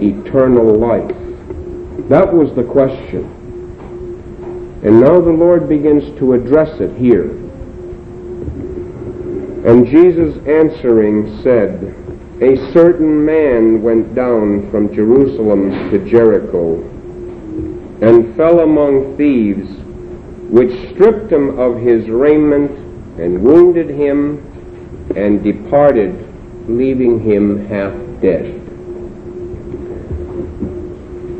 eternal 0.00 0.72
life? 0.76 1.16
That 2.08 2.32
was 2.32 2.54
the 2.54 2.62
question. 2.62 3.24
And 4.84 5.00
now 5.00 5.20
the 5.20 5.30
Lord 5.30 5.68
begins 5.68 6.16
to 6.20 6.34
address 6.34 6.80
it 6.80 6.96
here. 6.96 7.30
And 9.66 9.84
Jesus 9.88 10.36
answering 10.46 11.42
said, 11.42 12.05
A 12.40 12.70
certain 12.74 13.24
man 13.24 13.82
went 13.82 14.14
down 14.14 14.70
from 14.70 14.94
Jerusalem 14.94 15.70
to 15.90 15.98
Jericho 16.04 16.82
and 18.02 18.36
fell 18.36 18.60
among 18.60 19.16
thieves, 19.16 19.66
which 20.50 20.90
stripped 20.90 21.32
him 21.32 21.58
of 21.58 21.78
his 21.78 22.10
raiment 22.10 22.70
and 23.18 23.42
wounded 23.42 23.88
him 23.88 24.44
and 25.16 25.42
departed, 25.42 26.14
leaving 26.68 27.20
him 27.20 27.66
half 27.68 27.94
dead. 28.20 28.44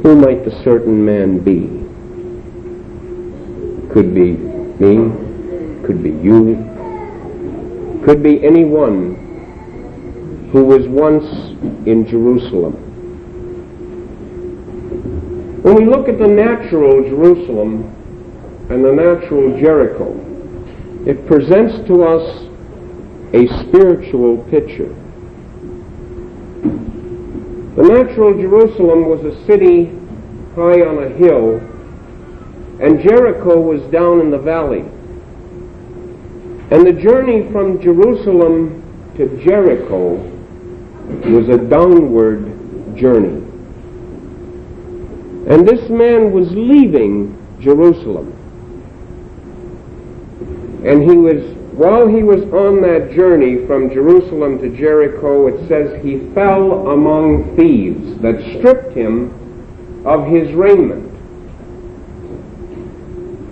Who 0.02 0.16
might 0.16 0.46
the 0.46 0.62
certain 0.64 1.04
man 1.04 1.40
be? 1.40 1.66
Could 3.92 4.14
be 4.14 4.32
me, 4.80 5.12
could 5.84 6.02
be 6.02 6.10
you, 6.10 6.56
could 8.02 8.22
be 8.22 8.42
anyone 8.42 9.25
who 10.52 10.64
was 10.64 10.86
once 10.86 11.24
in 11.86 12.06
Jerusalem. 12.06 12.74
When 15.62 15.74
we 15.74 15.84
look 15.84 16.08
at 16.08 16.18
the 16.18 16.28
natural 16.28 17.02
Jerusalem 17.02 17.92
and 18.70 18.84
the 18.84 18.92
natural 18.92 19.58
Jericho, 19.58 20.14
it 21.04 21.26
presents 21.26 21.86
to 21.88 22.04
us 22.04 22.46
a 23.34 23.48
spiritual 23.66 24.38
picture. 24.50 24.94
The 27.74 27.82
natural 27.82 28.34
Jerusalem 28.34 29.08
was 29.08 29.24
a 29.24 29.44
city 29.46 29.86
high 30.54 30.80
on 30.82 31.02
a 31.02 31.08
hill, 31.08 31.58
and 32.80 33.02
Jericho 33.02 33.60
was 33.60 33.82
down 33.90 34.20
in 34.20 34.30
the 34.30 34.38
valley. 34.38 34.84
And 36.70 36.86
the 36.86 36.92
journey 36.92 37.50
from 37.50 37.82
Jerusalem 37.82 38.82
to 39.16 39.44
Jericho 39.44 40.35
was 41.36 41.48
a 41.48 41.58
downward 41.58 42.96
journey. 42.96 43.42
And 45.48 45.66
this 45.66 45.88
man 45.88 46.32
was 46.32 46.50
leaving 46.50 47.36
Jerusalem. 47.60 48.32
And 50.84 51.02
he 51.02 51.16
was, 51.16 51.42
while 51.72 52.08
he 52.08 52.22
was 52.22 52.42
on 52.52 52.80
that 52.82 53.12
journey 53.14 53.66
from 53.66 53.90
Jerusalem 53.90 54.58
to 54.60 54.76
Jericho, 54.76 55.46
it 55.46 55.68
says 55.68 56.02
he 56.02 56.18
fell 56.34 56.88
among 56.88 57.56
thieves 57.56 58.20
that 58.22 58.40
stripped 58.58 58.96
him 58.96 60.04
of 60.06 60.26
his 60.26 60.52
raiment. 60.54 61.12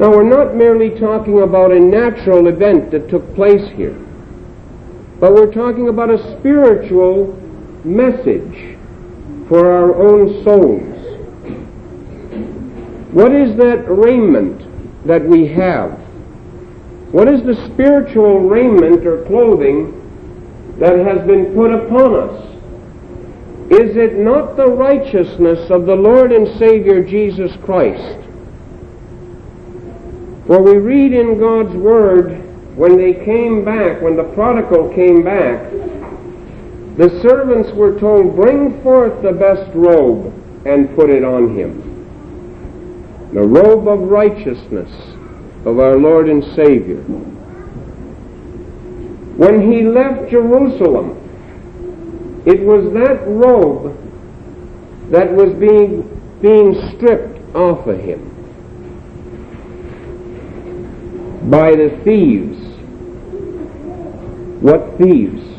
Now, 0.01 0.11
we're 0.11 0.25
not 0.25 0.57
merely 0.57 0.91
talking 0.99 1.43
about 1.43 1.71
a 1.71 1.79
natural 1.79 2.49
event 2.49 2.91
that 2.91 3.09
took 3.09 3.35
place 3.37 3.69
here, 3.77 3.95
but 5.21 5.33
we're 5.33 5.53
talking 5.53 5.89
about 5.89 6.11
a 6.11 6.39
spiritual 6.39 7.41
message 7.85 8.77
for 9.49 9.71
our 9.71 9.95
own 9.95 10.43
souls. 10.43 10.95
What 13.13 13.33
is 13.33 13.57
that 13.57 13.85
raiment 13.89 15.07
that 15.07 15.25
we 15.25 15.47
have? 15.49 15.93
What 17.13 17.29
is 17.29 17.45
the 17.45 17.55
spiritual 17.73 18.41
raiment 18.41 19.07
or 19.07 19.25
clothing 19.27 20.01
that 20.81 20.99
has 20.99 21.25
been 21.27 21.55
put 21.55 21.73
upon 21.73 22.15
us? 22.15 22.55
Is 23.71 23.97
it 23.97 24.17
not 24.17 24.57
the 24.57 24.67
righteousness 24.67 25.71
of 25.71 25.87
the 25.87 25.95
Lord 25.95 26.33
and 26.33 26.59
Savior 26.59 27.05
Jesus 27.05 27.53
Christ? 27.65 28.19
For 30.47 30.61
we 30.61 30.77
read 30.77 31.13
in 31.13 31.39
God's 31.39 31.75
Word, 31.75 32.43
when 32.77 32.97
they 32.97 33.15
came 33.25 33.65
back, 33.65 34.03
when 34.03 34.17
the 34.17 34.25
prodigal 34.35 34.93
came 34.93 35.23
back, 35.23 35.63
the 36.97 37.21
servants 37.23 37.71
were 37.73 37.99
told, 37.99 38.37
Bring 38.37 38.81
forth 38.83 39.23
the 39.23 39.33
best 39.33 39.69
robe 39.75 40.33
and 40.67 40.95
put 40.95 41.11
it 41.11 41.25
on 41.25 41.57
him. 41.57 41.81
The 43.33 43.43
robe 43.43 43.89
of 43.89 43.99
righteousness 44.01 44.91
of 45.65 45.81
our 45.81 45.97
Lord 45.97 46.29
and 46.29 46.45
Savior. 46.55 47.03
When 49.37 49.73
he 49.73 49.83
left 49.83 50.31
Jerusalem, 50.31 51.21
it 52.47 52.61
was 52.61 52.93
that 52.93 53.27
robe 53.27 53.99
that 55.11 55.33
was 55.33 55.53
being, 55.55 56.03
being 56.41 56.75
stripped 56.91 57.57
off 57.57 57.87
of 57.87 57.99
him 57.99 58.31
by 61.51 61.73
the 61.73 61.91
thieves. 62.05 62.59
What 64.63 64.97
thieves? 64.99 65.54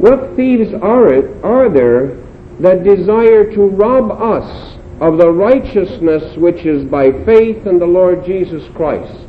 What 0.00 0.34
thieves 0.34 0.72
are 0.72 1.12
it 1.12 1.44
are 1.44 1.68
there 1.68 2.16
that 2.60 2.84
desire 2.84 3.52
to 3.52 3.60
rob 3.68 4.10
us 4.10 4.78
of 4.98 5.18
the 5.18 5.30
righteousness 5.30 6.38
which 6.38 6.64
is 6.64 6.84
by 6.90 7.12
faith 7.24 7.66
in 7.66 7.78
the 7.78 7.86
Lord 7.86 8.24
Jesus 8.24 8.66
Christ. 8.74 9.26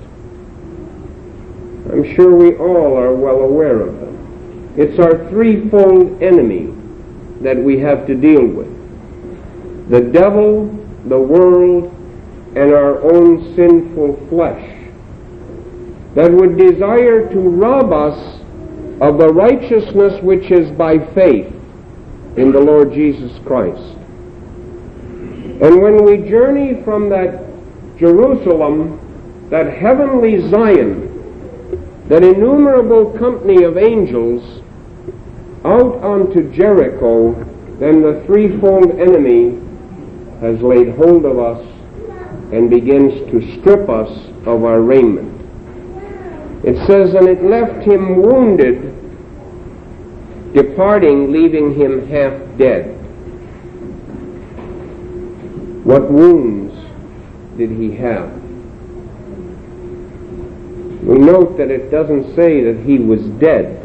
I'm 1.91 2.15
sure 2.15 2.34
we 2.34 2.55
all 2.55 2.97
are 2.97 3.13
well 3.13 3.41
aware 3.41 3.81
of 3.81 3.99
them. 3.99 4.73
It's 4.77 4.97
our 4.97 5.27
threefold 5.27 6.23
enemy 6.23 6.73
that 7.41 7.57
we 7.57 7.77
have 7.79 8.07
to 8.07 8.15
deal 8.15 8.45
with. 8.45 8.69
The 9.89 9.99
devil, 9.99 10.67
the 11.05 11.19
world, 11.19 11.93
and 12.55 12.71
our 12.71 13.01
own 13.01 13.55
sinful 13.57 14.25
flesh 14.29 14.77
that 16.15 16.31
would 16.31 16.57
desire 16.57 17.29
to 17.29 17.39
rob 17.39 17.91
us 17.91 18.40
of 19.02 19.18
the 19.18 19.34
righteousness 19.34 20.22
which 20.22 20.52
is 20.52 20.70
by 20.78 21.00
faith 21.14 21.52
in 22.38 22.52
the 22.52 22.60
Lord 22.60 22.94
Jesus 22.94 23.32
Christ. 23.46 23.98
And 25.62 25.82
when 25.82 26.06
we 26.06 26.30
journey 26.30 26.84
from 26.84 27.10
that 27.10 27.44
Jerusalem, 27.98 29.48
that 29.50 29.74
heavenly 29.74 30.48
Zion, 30.50 32.08
that 32.10 32.24
innumerable 32.24 33.18
company 33.18 33.64
of 33.64 33.76
angels, 33.76 34.62
out 35.66 35.96
onto 36.04 36.52
Jericho, 36.54 37.34
then 37.80 38.02
the 38.02 38.24
threefold 38.28 38.92
enemy 39.00 39.60
has 40.42 40.62
laid 40.62 40.96
hold 40.96 41.26
of 41.26 41.40
us 41.40 41.66
and 42.54 42.70
begins 42.70 43.14
to 43.32 43.60
strip 43.60 43.90
us 43.90 44.10
of 44.46 44.64
our 44.64 44.82
raiment. 44.82 45.31
It 46.63 46.78
says, 46.86 47.15
And 47.15 47.28
it 47.28 47.43
left 47.43 47.84
him 47.84 48.21
wounded, 48.21 48.93
departing, 50.54 51.32
leaving 51.32 51.74
him 51.74 52.08
half 52.08 52.34
dead. 52.58 52.97
What 55.84 56.12
wounds 56.12 56.74
did 57.58 57.71
he 57.71 57.95
have? 57.95 58.32
We 61.04 61.17
note 61.17 61.58
that 61.58 61.71
it 61.71 61.89
doesn't 61.89 62.36
say 62.36 62.62
that 62.63 62.86
he 62.86 63.00
was 63.00 63.21
dead, 63.39 63.80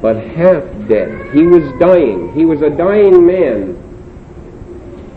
but 0.00 0.16
half 0.16 0.64
dead. 0.88 1.34
He 1.34 1.46
was 1.46 1.62
dying. 1.78 2.32
He 2.32 2.46
was 2.46 2.62
a 2.62 2.70
dying 2.70 3.26
man. 3.26 3.76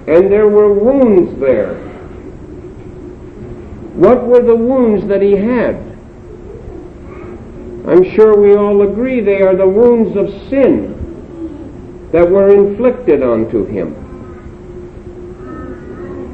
And 0.07 0.29
there 0.29 0.49
were 0.49 0.73
wounds 0.73 1.39
there. 1.39 1.75
What 3.95 4.25
were 4.25 4.41
the 4.41 4.55
wounds 4.55 5.07
that 5.07 5.21
he 5.21 5.31
had? 5.37 5.86
I'm 7.87 8.03
sure 8.15 8.37
we 8.37 8.53
all 8.53 8.81
agree 8.81 9.21
they 9.21 9.41
are 9.41 9.55
the 9.55 9.67
wounds 9.67 10.17
of 10.17 10.29
sin 10.49 12.09
that 12.11 12.29
were 12.29 12.49
inflicted 12.49 13.23
onto 13.23 13.65
him. 13.65 13.95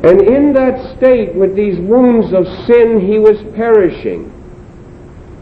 And 0.04 0.22
in 0.22 0.52
that 0.54 0.98
state, 0.98 1.34
with 1.36 1.56
these 1.56 1.80
wounds 1.80 2.34
of 2.34 2.48
sin, 2.66 3.00
he 3.00 3.20
was 3.20 3.42
perishing. 3.56 4.32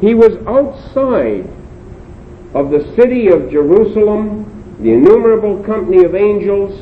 He 0.02 0.14
was 0.14 0.36
outside 0.46 1.50
of 2.54 2.70
the 2.72 2.94
city 2.96 3.30
of 3.30 3.50
Jerusalem, 3.50 4.78
the 4.82 4.92
innumerable 4.92 5.64
company 5.64 6.04
of 6.04 6.14
angels, 6.14 6.78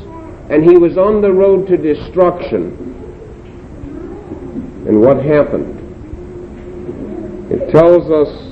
and 0.50 0.68
he 0.68 0.76
was 0.76 0.98
on 0.98 1.20
the 1.22 1.32
road 1.32 1.68
to 1.68 1.76
destruction. 1.76 2.76
And 4.88 5.00
what 5.00 5.24
happened? 5.24 5.76
It 7.52 7.70
tells 7.70 8.10
us, 8.10 8.49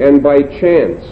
and 0.00 0.22
by 0.22 0.42
chance, 0.42 1.04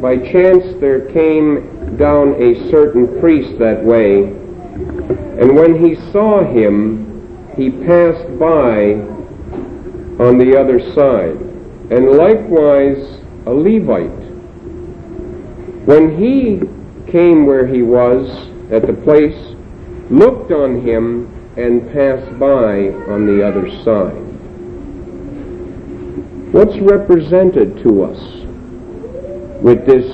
by 0.00 0.16
chance 0.16 0.64
there 0.80 1.10
came 1.12 1.96
down 1.96 2.34
a 2.42 2.70
certain 2.70 3.20
priest 3.20 3.58
that 3.58 3.82
way 3.82 4.44
and 4.74 5.54
when 5.56 5.84
he 5.84 5.94
saw 6.12 6.44
him, 6.44 7.50
he 7.56 7.70
passed 7.70 8.38
by 8.38 8.94
on 10.22 10.38
the 10.38 10.56
other 10.58 10.80
side. 10.94 11.36
And 11.90 12.12
likewise 12.12 13.20
a 13.46 13.52
Levite. 13.52 14.10
When 15.86 16.16
he 16.16 16.60
came 17.10 17.46
where 17.46 17.66
he 17.66 17.82
was 17.82 18.28
at 18.72 18.86
the 18.86 18.94
place, 18.94 19.54
looked 20.10 20.50
on 20.50 20.80
him, 20.80 21.30
and 21.56 21.92
passed 21.92 22.38
by 22.38 22.88
on 23.12 23.26
the 23.26 23.46
other 23.46 23.70
side. 23.84 24.23
What's 26.54 26.78
represented 26.78 27.78
to 27.78 28.04
us 28.04 28.16
with 29.60 29.84
this 29.86 30.06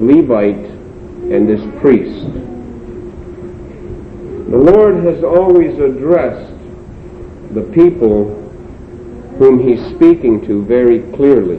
Levite 0.00 0.56
and 0.56 1.48
this 1.48 1.60
priest? 1.80 2.26
The 4.50 4.56
Lord 4.56 5.04
has 5.04 5.22
always 5.22 5.78
addressed 5.78 6.52
the 7.54 7.62
people 7.72 8.24
whom 9.38 9.60
he's 9.60 9.78
speaking 9.94 10.44
to 10.48 10.64
very 10.64 10.98
clearly. 11.12 11.58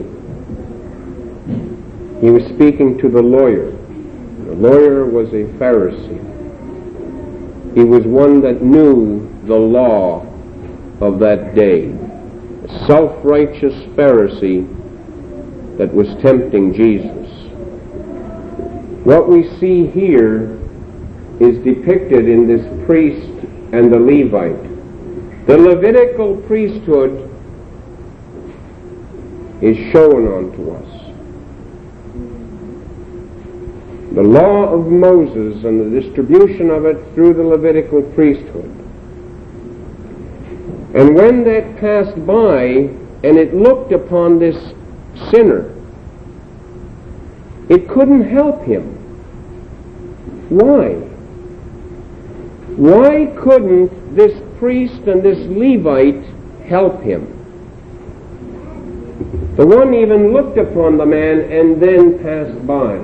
He 2.20 2.30
was 2.30 2.44
speaking 2.44 2.98
to 2.98 3.08
the 3.08 3.22
lawyer. 3.22 3.70
The 3.70 4.54
lawyer 4.54 5.06
was 5.06 5.28
a 5.28 5.44
Pharisee. 5.56 6.20
He 7.74 7.84
was 7.84 8.04
one 8.04 8.42
that 8.42 8.60
knew 8.60 9.26
the 9.46 9.56
law 9.56 10.26
of 11.00 11.20
that 11.20 11.54
day. 11.54 11.97
Self-righteous 12.86 13.74
Pharisee 13.96 14.66
that 15.78 15.92
was 15.92 16.08
tempting 16.22 16.74
Jesus. 16.74 17.28
What 19.04 19.28
we 19.28 19.48
see 19.58 19.86
here 19.86 20.58
is 21.40 21.62
depicted 21.64 22.28
in 22.28 22.46
this 22.46 22.66
priest 22.84 23.28
and 23.72 23.92
the 23.92 23.98
Levite. 23.98 25.46
The 25.46 25.56
Levitical 25.56 26.36
priesthood 26.42 27.24
is 29.62 29.76
shown 29.92 30.26
unto 30.26 30.70
us. 30.72 30.98
The 34.14 34.22
law 34.22 34.72
of 34.72 34.86
Moses 34.86 35.64
and 35.64 35.80
the 35.80 36.00
distribution 36.00 36.70
of 36.70 36.86
it 36.86 37.14
through 37.14 37.34
the 37.34 37.44
Levitical 37.44 38.02
priesthood. 38.14 38.77
And 40.98 41.14
when 41.14 41.44
that 41.44 41.76
passed 41.78 42.26
by 42.26 42.64
and 42.64 43.38
it 43.38 43.54
looked 43.54 43.92
upon 43.92 44.40
this 44.40 44.56
sinner, 45.30 45.72
it 47.68 47.88
couldn't 47.88 48.28
help 48.28 48.64
him 48.64 48.82
Why? 50.48 50.94
Why 52.74 53.26
couldn't 53.40 54.16
this 54.16 54.42
priest 54.58 55.02
and 55.06 55.22
this 55.22 55.38
Levite 55.46 56.24
help 56.66 57.00
him? 57.02 57.26
The 59.54 59.66
one 59.66 59.94
even 59.94 60.32
looked 60.32 60.58
upon 60.58 60.96
the 60.96 61.06
man 61.06 61.40
and 61.40 61.80
then 61.80 62.18
passed 62.24 62.66
by. 62.66 62.96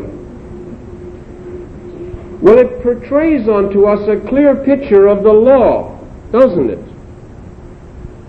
Well, 2.42 2.58
it 2.58 2.82
portrays 2.82 3.48
unto 3.48 3.84
us 3.84 4.08
a 4.08 4.16
clear 4.28 4.56
picture 4.56 5.06
of 5.06 5.22
the 5.22 5.32
law, 5.32 5.96
doesn't 6.32 6.70
it? 6.70 6.93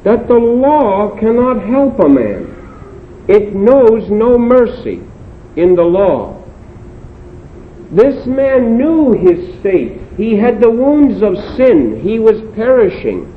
That 0.05 0.27
the 0.27 0.35
law 0.35 1.17
cannot 1.17 1.63
help 1.63 1.99
a 1.99 2.07
man. 2.07 3.25
It 3.27 3.55
knows 3.55 4.07
no 4.11 4.37
mercy 4.37 5.01
in 5.55 5.75
the 5.75 5.83
law. 5.83 6.43
This 7.89 8.27
man 8.27 8.77
knew 8.77 9.13
his 9.13 9.59
state. 9.59 9.99
He 10.15 10.37
had 10.37 10.61
the 10.61 10.69
wounds 10.69 11.23
of 11.23 11.35
sin. 11.55 12.01
He 12.01 12.19
was 12.19 12.39
perishing. 12.55 13.33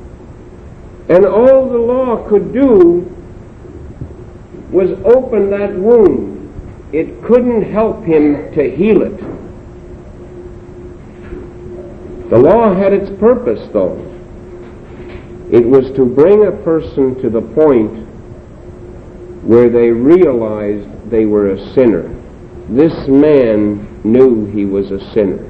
And 1.09 1.25
all 1.25 1.71
the 1.71 1.79
law 1.79 2.29
could 2.29 2.53
do 2.53 3.15
was 4.71 4.91
open 5.07 5.49
that 5.49 5.73
wound. 5.73 6.35
It 6.93 7.23
couldn't 7.23 7.63
help 7.63 8.05
him 8.05 8.53
to 8.53 8.77
heal 8.77 9.01
it. 9.01 9.19
The 12.29 12.39
law 12.39 12.75
had 12.75 12.93
its 12.93 13.09
purpose, 13.19 13.67
though. 13.73 14.08
It 15.51 15.67
was 15.67 15.91
to 15.93 16.05
bring 16.05 16.47
a 16.47 16.53
person 16.53 17.21
to 17.23 17.31
the 17.31 17.41
point 17.41 18.07
where 19.45 19.71
they 19.71 19.91
realized 19.91 21.11
they 21.11 21.25
were 21.25 21.51
a 21.51 21.75
sinner. 21.75 22.15
This 22.69 23.09
man 23.09 24.03
knew 24.05 24.45
he 24.47 24.67
was 24.67 24.91
a 24.91 25.01
sinner. 25.13 25.45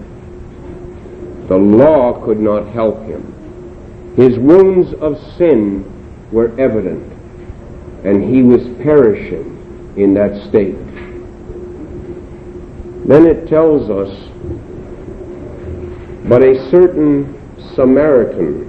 The 1.49 1.57
law 1.57 2.25
could 2.25 2.39
not 2.39 2.69
help 2.69 3.03
him. 3.07 3.35
His 4.15 4.39
wounds 4.39 4.93
of 4.95 5.19
sin 5.37 5.85
were 6.31 6.57
evident, 6.61 7.13
and 8.05 8.23
he 8.23 8.43
was 8.43 8.63
perishing 8.83 9.95
in 9.97 10.15
that 10.15 10.47
state. 10.49 10.77
Then 13.07 13.27
it 13.27 13.49
tells 13.49 13.89
us, 13.91 14.15
but 16.29 16.43
a 16.45 16.71
certain 16.71 17.35
Samaritan, 17.75 18.68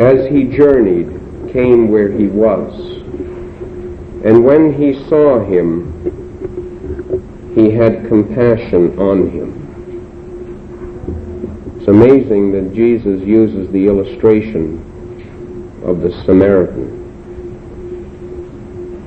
as 0.00 0.26
he 0.30 0.44
journeyed, 0.44 1.52
came 1.52 1.88
where 1.88 2.10
he 2.10 2.26
was. 2.26 2.72
And 4.24 4.42
when 4.44 4.72
he 4.72 4.94
saw 5.08 5.44
him, 5.44 5.92
he 7.54 7.70
had 7.70 8.08
compassion 8.08 8.98
on 8.98 9.30
him. 9.30 9.60
It's 11.76 11.88
amazing 11.88 12.52
that 12.52 12.74
Jesus 12.74 13.20
uses 13.22 13.70
the 13.72 13.86
illustration 13.86 14.78
of 15.84 16.00
the 16.00 16.10
Samaritan. 16.24 16.96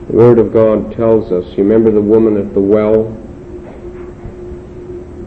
The 0.08 0.14
Word 0.14 0.38
of 0.38 0.54
God 0.54 0.96
tells 0.96 1.32
us, 1.32 1.46
you 1.58 1.64
remember 1.64 1.90
the 1.90 2.02
woman 2.02 2.38
at 2.38 2.54
the 2.54 2.60
well? 2.60 3.06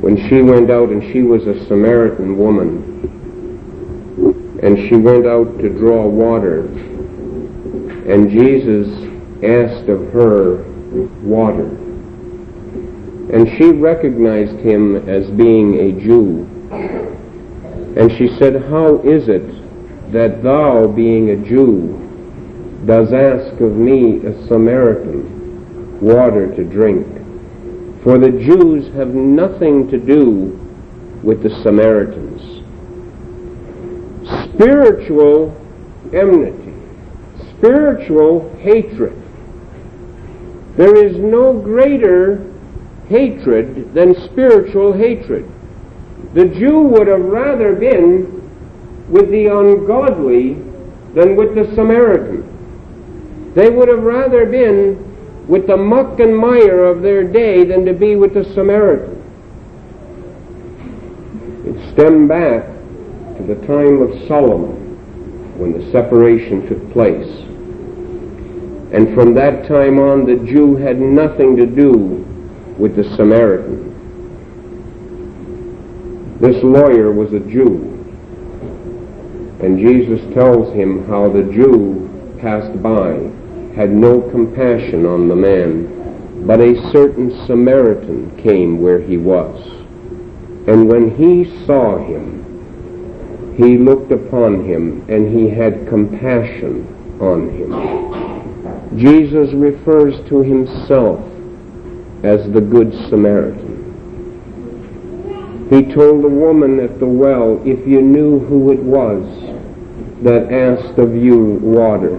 When 0.01 0.17
she 0.29 0.43
went 0.43 0.71
out 0.71 0.91
and 0.91 1.03
she 1.13 1.23
was 1.23 1.45
a 1.49 1.67
Samaritan 1.67 2.37
woman, 2.37 2.96
and 4.67 4.89
she 4.89 4.97
went 4.97 5.25
out 5.29 5.61
to 5.61 5.69
draw 5.69 6.05
water, 6.09 6.63
and 6.63 8.29
Jesus 8.29 8.89
asked 9.45 9.89
of 9.89 10.13
her 10.13 10.65
water. 11.23 11.69
And 13.33 13.49
she 13.57 13.71
recognized 13.71 14.59
him 14.59 15.09
as 15.09 15.31
being 15.31 15.79
a 15.79 15.93
Jew. 15.93 16.49
And 17.97 18.11
she 18.19 18.27
said, 18.39 18.61
How 18.65 18.99
is 19.03 19.29
it 19.29 20.11
that 20.11 20.43
thou, 20.43 20.89
being 20.89 21.31
a 21.31 21.37
Jew, 21.37 22.83
does 22.87 23.13
ask 23.13 23.61
of 23.61 23.77
me, 23.77 24.27
a 24.27 24.49
Samaritan, 24.49 26.01
water 26.01 26.53
to 26.57 26.65
drink? 26.65 27.07
For 28.03 28.19
the 28.19 28.33
Jews 28.33 28.93
have 28.97 29.15
nothing 29.15 29.89
to 29.91 29.97
do 29.97 30.59
with 31.23 31.45
the 31.45 31.51
Samaritans. 31.63 32.56
Spiritual 34.57 35.57
enmity, 36.13 36.75
spiritual 37.59 38.55
hatred 38.61 39.23
there 40.77 40.95
is 40.95 41.17
no 41.17 41.55
greater 41.55 42.53
hatred 43.09 43.95
than 43.95 44.15
spiritual 44.25 44.93
hatred. 44.93 45.51
The 46.35 46.45
Jew 46.45 46.81
would 46.81 47.07
have 47.07 47.25
rather 47.25 47.75
been 47.75 48.33
with 49.09 49.31
the 49.31 49.47
ungodly 49.47 50.55
than 51.15 51.35
with 51.35 51.55
the 51.55 51.75
Samaritan. 51.75 53.55
They 53.55 53.71
would 53.71 53.89
have 53.89 54.03
rather 54.03 54.45
been 54.45 55.47
with 55.49 55.67
the 55.67 55.79
muck 55.79 56.21
and 56.21 56.37
mire 56.37 56.85
of 56.85 57.01
their 57.01 57.25
day 57.25 57.65
than 57.65 57.87
to 57.87 57.95
be 57.95 58.17
with 58.17 58.35
the 58.35 58.45
Samaritan. 58.45 59.15
It 61.65 61.93
stemmed 61.93 62.29
back 62.29 62.65
to 63.37 63.43
the 63.43 63.67
time 63.67 64.03
of 64.03 64.27
Solomon 64.27 64.87
when 65.59 65.73
the 65.73 65.91
separation 65.91 66.67
took 66.69 66.93
place. 66.93 67.29
And 68.93 69.15
from 69.15 69.35
that 69.35 69.67
time 69.67 69.99
on, 69.99 70.27
the 70.27 70.37
Jew 70.47 70.77
had 70.77 71.01
nothing 71.01 71.57
to 71.57 71.67
do 71.67 72.25
with 72.79 72.95
the 72.95 73.05
Samaritan. 73.17 73.85
This 76.41 76.63
lawyer 76.63 77.11
was 77.11 77.33
a 77.33 77.41
Jew. 77.41 77.93
And 79.63 79.79
Jesus 79.79 80.21
tells 80.35 80.75
him 80.75 81.07
how 81.07 81.29
the 81.29 81.43
Jew 81.43 82.37
passed 82.41 82.83
by, 82.83 83.13
had 83.75 83.91
no 83.91 84.21
compassion 84.31 85.07
on 85.07 85.29
the 85.29 85.35
man, 85.35 86.47
but 86.47 86.61
a 86.61 86.91
certain 86.93 87.31
Samaritan 87.47 88.37
came 88.43 88.81
where 88.81 89.01
he 89.01 89.17
was. 89.17 89.67
And 90.69 90.89
when 90.89 91.17
he 91.17 91.65
saw 91.65 91.99
him, 91.99 92.46
he 93.57 93.79
looked 93.79 94.13
upon 94.13 94.65
him 94.65 95.05
and 95.09 95.35
he 95.35 95.49
had 95.49 95.89
compassion 95.89 96.87
on 97.21 97.49
him. 97.49 98.99
Jesus 98.99 99.53
refers 99.55 100.15
to 100.29 100.43
himself 100.43 101.21
as 102.23 102.51
the 102.53 102.61
Good 102.61 102.93
Samaritan. 103.09 103.77
He 105.71 105.83
told 105.93 106.23
the 106.23 106.29
woman 106.29 106.81
at 106.81 106.99
the 106.99 107.07
well, 107.07 107.61
if 107.65 107.87
you 107.87 108.03
knew 108.03 108.41
who 108.41 108.73
it 108.73 108.83
was 108.83 109.25
that 110.23 110.53
asked 110.53 110.99
of 110.99 111.15
you 111.17 111.59
water, 111.63 112.17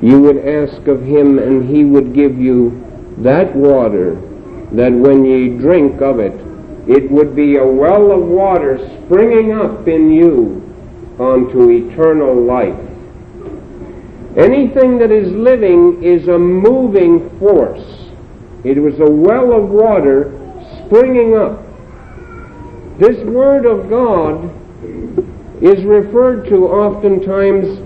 you 0.00 0.20
would 0.20 0.38
ask 0.38 0.86
of 0.86 1.02
him 1.02 1.38
and 1.38 1.68
he 1.68 1.84
would 1.84 2.14
give 2.14 2.38
you 2.38 2.70
that 3.18 3.54
water 3.54 4.14
that 4.72 4.92
when 4.92 5.24
ye 5.24 5.48
drink 5.58 6.00
of 6.00 6.18
it, 6.18 6.32
it 6.88 7.10
would 7.10 7.36
be 7.36 7.56
a 7.56 7.66
well 7.66 8.10
of 8.10 8.22
water 8.22 8.78
springing 9.04 9.52
up 9.52 9.86
in 9.86 10.10
you 10.10 10.58
unto 11.18 11.70
eternal 11.70 12.34
life. 12.34 12.78
Anything 14.36 14.98
that 14.98 15.10
is 15.10 15.30
living 15.30 16.02
is 16.02 16.28
a 16.28 16.38
moving 16.38 17.28
force. 17.38 18.08
It 18.64 18.78
was 18.78 18.98
a 18.98 19.10
well 19.10 19.52
of 19.52 19.68
water 19.68 20.32
springing 20.86 21.36
up. 21.36 21.62
This 22.98 23.22
Word 23.24 23.66
of 23.66 23.90
God 23.90 24.44
is 25.62 25.84
referred 25.84 26.48
to 26.48 26.66
oftentimes 26.66 27.78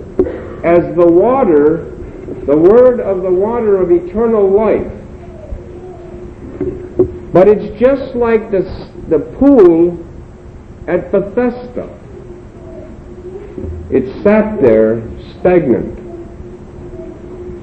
as 0.64 0.94
the 0.96 1.06
water, 1.06 1.90
the 2.46 2.56
Word 2.56 3.00
of 3.00 3.22
the 3.22 3.30
water 3.30 3.80
of 3.80 3.90
eternal 3.90 4.48
life. 4.48 4.90
But 7.37 7.49
it's 7.49 7.79
just 7.79 8.16
like 8.16 8.51
the, 8.51 8.62
the 9.11 9.18
pool 9.18 10.03
at 10.88 11.12
Bethesda. 11.12 11.87
It 13.90 14.22
sat 14.22 14.59
there 14.62 15.03
stagnant 15.33 15.99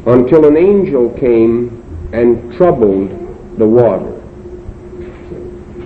until 0.05 0.45
an 0.45 0.57
angel 0.57 1.09
came 1.17 2.11
and 2.13 2.53
troubled 2.53 3.09
the 3.57 3.65
water. 3.65 4.13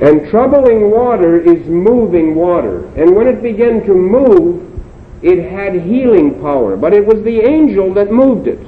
And 0.06 0.30
troubling 0.32 0.92
water 0.92 1.40
is 1.40 1.66
moving 1.68 2.36
water. 2.36 2.88
And 3.02 3.16
when 3.16 3.28
it 3.28 3.42
began 3.42 3.86
to 3.86 3.94
move, 3.94 4.84
it 5.22 5.50
had 5.50 5.76
healing 5.76 6.42
power. 6.42 6.76
But 6.76 6.94
it 6.94 7.06
was 7.06 7.24
the 7.24 7.40
angel 7.40 7.94
that 7.94 8.12
moved 8.12 8.48
it. 8.48 8.60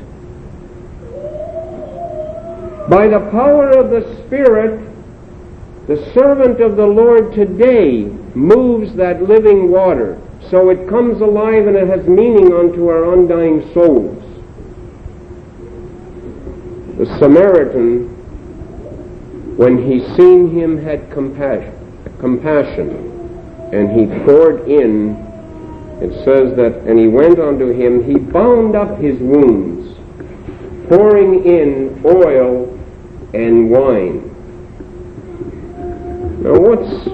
By 2.90 3.10
the 3.10 3.20
power 3.32 3.70
of 3.72 3.90
the 3.90 4.26
Spirit, 4.26 4.89
the 5.90 6.14
servant 6.14 6.62
of 6.62 6.76
the 6.78 6.86
Lord 6.86 7.34
today 7.34 8.04
moves 8.36 8.94
that 8.94 9.24
living 9.24 9.72
water 9.72 10.22
so 10.52 10.70
it 10.70 10.88
comes 10.88 11.20
alive 11.20 11.66
and 11.66 11.76
it 11.76 11.88
has 11.88 12.08
meaning 12.08 12.54
unto 12.54 12.90
our 12.90 13.12
undying 13.14 13.74
souls. 13.74 14.24
The 17.00 17.08
Samaritan, 17.18 18.08
when 19.58 19.84
he 19.84 20.02
seen 20.16 20.52
him, 20.52 20.78
had 20.78 21.12
compassion. 21.12 21.74
compassion. 22.20 23.08
And 23.74 23.90
he 23.90 24.06
poured 24.26 24.68
in, 24.68 25.16
it 26.04 26.14
says 26.24 26.56
that, 26.56 26.84
and 26.86 27.00
he 27.00 27.08
went 27.08 27.40
unto 27.40 27.70
him, 27.70 28.04
he 28.06 28.20
bound 28.20 28.76
up 28.76 29.00
his 29.00 29.20
wounds, 29.20 29.98
pouring 30.88 31.46
in 31.46 32.00
oil 32.06 32.78
and 33.34 33.72
wine. 33.72 34.29
Now 36.42 36.58
what's, 36.58 37.06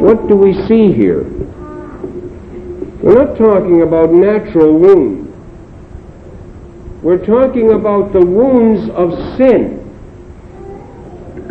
what 0.00 0.28
do 0.28 0.36
we 0.36 0.54
see 0.68 0.92
here? 0.92 1.24
We're 3.02 3.24
not 3.24 3.36
talking 3.36 3.82
about 3.82 4.12
natural 4.12 4.78
wounds. 4.78 5.34
We're 7.02 7.24
talking 7.26 7.72
about 7.72 8.12
the 8.12 8.24
wounds 8.24 8.88
of 8.90 9.12
sin. 9.36 9.84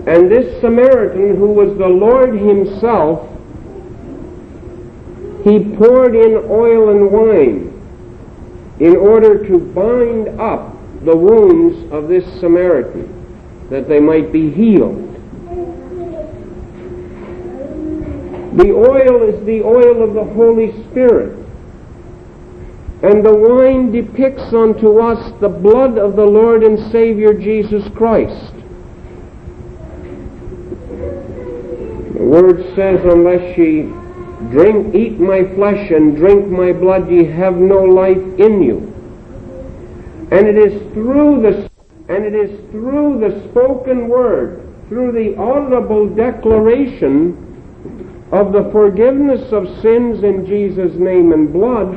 And 0.08 0.32
this 0.32 0.62
Samaritan, 0.62 1.36
who 1.36 1.48
was 1.48 1.78
the 1.78 1.88
Lord 1.88 2.34
himself, 2.34 3.28
he 5.44 5.60
poured 5.76 6.16
in 6.16 6.46
oil 6.50 6.90
and 6.92 7.12
wine 7.12 7.74
in 8.80 8.96
order 8.96 9.46
to 9.48 9.60
bind 9.60 10.40
up 10.40 10.74
the 11.04 11.16
wounds 11.16 11.92
of 11.92 12.08
this 12.08 12.26
Samaritan, 12.40 13.68
that 13.70 13.90
they 13.90 14.00
might 14.00 14.32
be 14.32 14.50
healed. 14.50 15.17
The 18.58 18.74
oil 18.74 19.22
is 19.22 19.46
the 19.46 19.62
oil 19.62 20.02
of 20.02 20.16
the 20.16 20.24
Holy 20.34 20.72
Spirit. 20.90 21.38
And 23.04 23.24
the 23.24 23.36
wine 23.36 23.92
depicts 23.92 24.52
unto 24.52 24.98
us 24.98 25.32
the 25.40 25.48
blood 25.48 26.00
of 26.00 26.16
the 26.16 26.26
Lord 26.26 26.64
and 26.64 26.92
Savior 26.92 27.36
Jesus 27.36 27.88
Christ. 27.94 28.54
The 32.16 32.24
word 32.24 32.74
says, 32.76 33.00
unless 33.06 33.56
ye 33.60 33.84
drink, 34.50 34.96
eat 34.96 35.20
my 35.20 35.44
flesh 35.54 35.92
and 35.92 36.16
drink 36.16 36.48
my 36.48 36.74
blood, 36.74 37.12
ye 37.12 37.26
have 37.26 37.58
no 37.58 37.84
life 37.84 38.18
in 38.40 38.64
you. 38.64 38.92
And 40.32 40.48
it 40.48 40.58
is 40.58 40.82
through 40.94 41.44
the 41.44 41.70
and 42.10 42.24
it 42.24 42.34
is 42.34 42.72
through 42.72 43.20
the 43.20 43.48
spoken 43.52 44.08
word, 44.08 44.68
through 44.90 45.12
the 45.12 45.38
audible 45.38 46.08
declaration 46.08 47.44
of 48.32 48.52
the 48.52 48.70
forgiveness 48.72 49.52
of 49.54 49.66
sins 49.82 50.24
in 50.24 50.46
Jesus' 50.46 50.96
name 50.96 51.32
and 51.32 51.54
blood, 51.54 51.96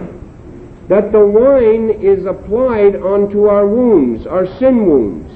that 0.88 1.12
the 1.12 1.24
wine 1.24 1.90
is 2.00 2.24
applied 2.24 2.96
unto 2.96 3.46
our 3.46 3.66
wounds, 3.66 4.26
our 4.26 4.46
sin 4.58 4.86
wounds, 4.86 5.32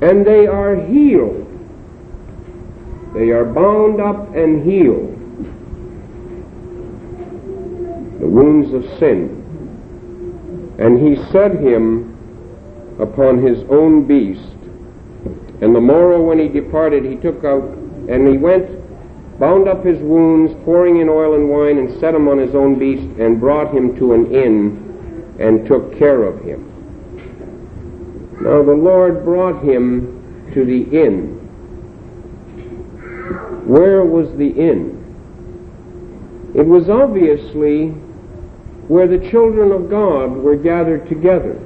and 0.00 0.26
they 0.26 0.46
are 0.46 0.76
healed. 0.76 1.44
They 3.14 3.30
are 3.30 3.44
bound 3.44 4.00
up 4.00 4.34
and 4.34 4.62
healed. 4.62 5.14
The 8.20 8.26
wounds 8.26 8.72
of 8.72 8.84
sin. 8.98 9.34
And 10.78 10.98
he 10.98 11.22
set 11.32 11.52
him 11.52 12.16
upon 13.00 13.44
his 13.44 13.64
own 13.70 14.06
beast. 14.06 14.54
And 15.60 15.74
the 15.74 15.80
morrow 15.80 16.22
when 16.22 16.38
he 16.38 16.48
departed, 16.48 17.04
he 17.04 17.16
took 17.16 17.44
out, 17.44 17.64
and 18.08 18.28
he 18.28 18.36
went 18.36 18.77
bound 19.38 19.68
up 19.68 19.84
his 19.84 19.98
wounds, 20.00 20.52
pouring 20.64 21.00
in 21.00 21.08
oil 21.08 21.34
and 21.34 21.48
wine, 21.48 21.78
and 21.78 22.00
set 22.00 22.14
him 22.14 22.28
on 22.28 22.38
his 22.38 22.54
own 22.54 22.78
beast, 22.78 23.06
and 23.20 23.40
brought 23.40 23.72
him 23.72 23.96
to 23.96 24.12
an 24.12 24.34
inn, 24.34 25.36
and 25.38 25.66
took 25.66 25.96
care 25.98 26.24
of 26.24 26.42
him. 26.42 26.64
Now 28.40 28.62
the 28.62 28.72
Lord 28.72 29.24
brought 29.24 29.62
him 29.62 30.50
to 30.54 30.64
the 30.64 30.82
inn. 30.96 31.34
Where 33.66 34.04
was 34.04 34.30
the 34.38 34.48
inn? 34.48 34.94
It 36.54 36.66
was 36.66 36.88
obviously 36.88 37.88
where 38.88 39.06
the 39.06 39.28
children 39.30 39.70
of 39.70 39.90
God 39.90 40.32
were 40.32 40.56
gathered 40.56 41.08
together. 41.08 41.60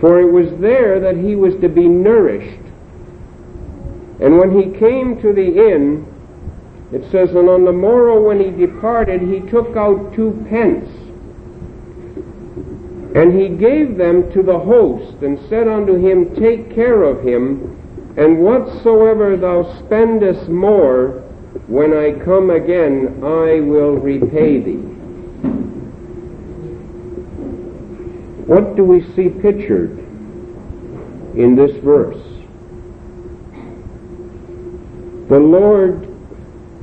For 0.00 0.20
it 0.20 0.30
was 0.30 0.50
there 0.60 1.00
that 1.00 1.16
he 1.16 1.34
was 1.34 1.54
to 1.62 1.68
be 1.68 1.88
nourished 1.88 2.65
and 4.20 4.38
when 4.38 4.50
he 4.50 4.78
came 4.78 5.20
to 5.20 5.32
the 5.32 5.72
inn, 5.72 6.06
it 6.92 7.10
says, 7.10 7.30
And 7.30 7.48
on 7.48 7.64
the 7.64 7.72
morrow 7.72 8.22
when 8.22 8.40
he 8.40 8.50
departed, 8.50 9.20
he 9.20 9.40
took 9.50 9.76
out 9.76 10.14
two 10.14 10.44
pence. 10.48 10.88
And 13.14 13.38
he 13.38 13.48
gave 13.48 13.96
them 13.96 14.30
to 14.32 14.42
the 14.42 14.58
host, 14.58 15.22
and 15.22 15.38
said 15.48 15.68
unto 15.68 15.94
him, 15.96 16.34
Take 16.36 16.74
care 16.74 17.02
of 17.02 17.22
him, 17.22 18.14
and 18.16 18.38
whatsoever 18.38 19.36
thou 19.36 19.78
spendest 19.84 20.48
more, 20.48 21.22
when 21.66 21.92
I 21.94 22.12
come 22.24 22.50
again, 22.50 23.20
I 23.22 23.60
will 23.60 23.96
repay 23.96 24.60
thee. 24.60 24.82
What 28.46 28.76
do 28.76 28.84
we 28.84 29.02
see 29.14 29.28
pictured 29.28 29.98
in 31.36 31.56
this 31.56 31.76
verse? 31.82 32.35
The 35.28 35.38
Lord, 35.38 36.06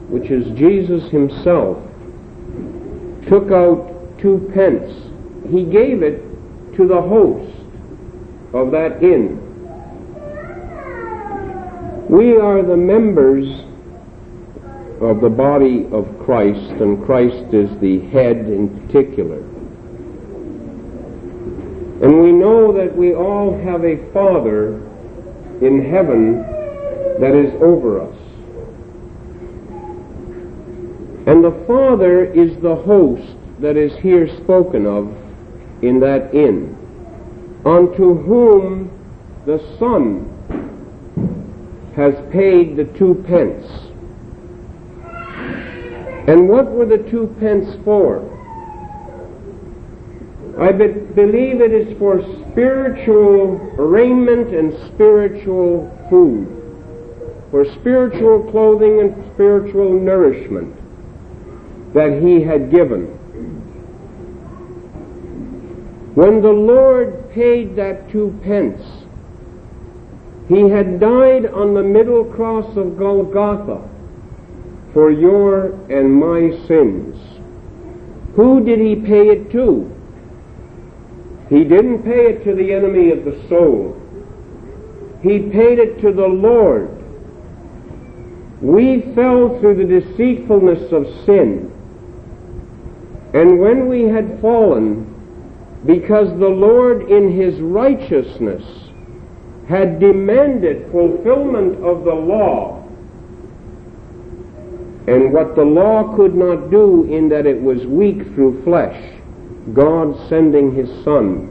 which 0.10 0.30
is 0.30 0.46
Jesus 0.58 1.10
himself, 1.10 1.78
took 3.30 3.52
out 3.52 4.20
two 4.20 4.52
pence. 4.54 4.92
He 5.50 5.64
gave 5.64 6.04
it 6.04 6.22
to 6.76 6.88
the 6.88 7.02
host 7.02 7.56
of 8.54 8.72
that 8.72 9.02
inn. 9.02 9.40
We 12.10 12.36
are 12.38 12.62
the 12.62 12.78
members 12.78 13.48
of 15.02 15.22
the 15.22 15.30
body 15.30 15.88
of 15.92 16.06
Christ, 16.26 16.82
and 16.82 17.04
Christ 17.06 17.54
is 17.54 17.70
the 17.80 18.02
head 18.12 18.38
in 18.38 18.86
particular. 18.86 19.40
And 22.04 22.22
we 22.22 22.32
know 22.34 22.74
that 22.74 22.96
we 22.96 23.14
all 23.16 23.58
have 23.64 23.86
a 23.86 24.12
Father 24.12 24.76
in 25.62 25.90
heaven 25.90 26.44
that 27.20 27.34
is 27.34 27.54
over 27.62 28.02
us. 28.02 28.16
And 31.26 31.42
the 31.42 31.64
Father 31.66 32.26
is 32.26 32.58
the 32.62 32.76
host 32.76 33.38
that 33.60 33.78
is 33.78 33.96
here 34.00 34.28
spoken 34.44 34.86
of 34.86 35.08
in 35.82 36.02
that 36.02 36.36
inn, 36.36 36.76
unto 37.66 38.22
whom 38.24 38.92
the 39.46 39.60
Son 39.80 40.30
has 41.96 42.14
paid 42.30 42.76
the 42.76 42.84
two 42.98 43.24
pence. 43.26 43.66
And 46.28 46.50
what 46.50 46.70
were 46.70 46.86
the 46.86 47.10
two 47.10 47.34
pence 47.40 47.74
for? 47.86 48.30
I 50.60 50.74
be- 50.74 50.88
believe 50.88 51.62
it 51.62 51.72
is 51.72 51.98
for 51.98 52.22
spiritual 52.52 53.56
raiment 53.78 54.54
and 54.54 54.74
spiritual 54.94 55.90
food, 56.10 56.48
for 57.50 57.64
spiritual 57.80 58.52
clothing 58.52 59.00
and 59.00 59.34
spiritual 59.34 59.94
nourishment 59.94 60.83
that 61.94 62.22
he 62.22 62.42
had 62.42 62.72
given. 62.72 63.06
When 66.16 66.42
the 66.42 66.52
Lord 66.52 67.32
paid 67.32 67.76
that 67.76 68.10
two 68.12 68.40
pence, 68.44 68.82
he 70.48 70.70
had 70.70 71.00
died 71.00 71.48
on 71.48 71.74
the 71.74 71.84
middle 71.84 72.26
cross 72.26 72.78
of 72.78 72.98
Golgotha 72.98 73.90
for 74.94 75.10
your 75.10 75.74
and 75.90 76.14
my 76.14 76.56
sins. 76.68 77.18
Who 78.36 78.64
did 78.64 78.80
he 78.80 78.96
pay 78.96 79.30
it 79.30 79.52
to? 79.52 79.90
He 81.50 81.64
didn't 81.64 82.04
pay 82.04 82.28
it 82.28 82.44
to 82.46 82.56
the 82.56 82.74
enemy 82.74 83.12
of 83.12 83.26
the 83.26 83.48
soul. 83.48 84.00
He 85.22 85.40
paid 85.40 85.80
it 85.80 86.02
to 86.02 86.12
the 86.12 86.28
Lord. 86.28 86.90
We 88.62 89.02
fell 89.16 89.60
through 89.60 89.76
the 89.76 90.00
deceitfulness 90.00 90.92
of 90.92 91.06
sin. 91.26 91.73
And 93.34 93.60
when 93.60 93.88
we 93.88 94.04
had 94.04 94.40
fallen, 94.42 95.10
because 95.86 96.30
the 96.40 96.48
Lord 96.48 97.10
in 97.10 97.36
his 97.36 97.60
righteousness 97.60 98.64
had 99.68 100.00
demanded 100.00 100.92
fulfillment 100.92 101.84
of 101.84 102.04
the 102.04 102.14
law, 102.14 102.80
and 105.08 105.34
what 105.34 105.56
the 105.56 105.64
law 105.64 106.16
could 106.16 106.36
not 106.36 106.70
do 106.70 107.06
in 107.12 107.28
that 107.30 107.46
it 107.46 107.60
was 107.60 107.86
weak 107.88 108.22
through 108.36 108.64
flesh, 108.64 109.20
God 109.74 110.16
sending 110.30 110.74
his 110.74 110.90
Son 111.04 111.50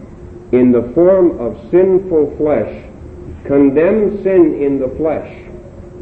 in 0.52 0.70
the 0.70 0.92
form 0.94 1.38
of 1.40 1.58
sinful 1.70 2.34
flesh, 2.38 2.84
condemned 3.46 4.22
sin 4.22 4.62
in 4.62 4.78
the 4.78 4.94
flesh, 4.96 5.30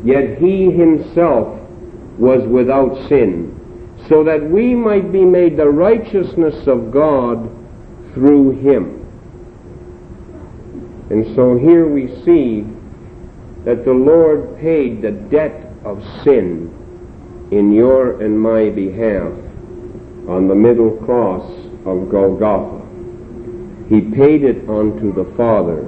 yet 0.04 0.38
he 0.38 0.70
himself 0.70 1.58
was 2.18 2.46
without 2.46 3.08
sin 3.08 3.59
so 4.10 4.24
that 4.24 4.42
we 4.42 4.74
might 4.74 5.12
be 5.12 5.24
made 5.24 5.56
the 5.56 5.68
righteousness 5.68 6.66
of 6.66 6.90
God 6.90 7.48
through 8.12 8.58
him. 8.60 9.06
And 11.10 11.32
so 11.36 11.56
here 11.56 11.86
we 11.86 12.08
see 12.24 12.66
that 13.64 13.84
the 13.84 13.92
Lord 13.92 14.58
paid 14.58 15.00
the 15.00 15.12
debt 15.12 15.72
of 15.84 16.02
sin 16.24 16.74
in 17.52 17.70
your 17.70 18.20
and 18.20 18.38
my 18.38 18.68
behalf 18.70 19.32
on 20.28 20.48
the 20.48 20.56
middle 20.56 20.96
cross 21.04 21.48
of 21.86 22.10
Golgotha. 22.10 22.84
He 23.88 24.00
paid 24.00 24.42
it 24.42 24.68
unto 24.68 25.14
the 25.14 25.32
Father. 25.36 25.82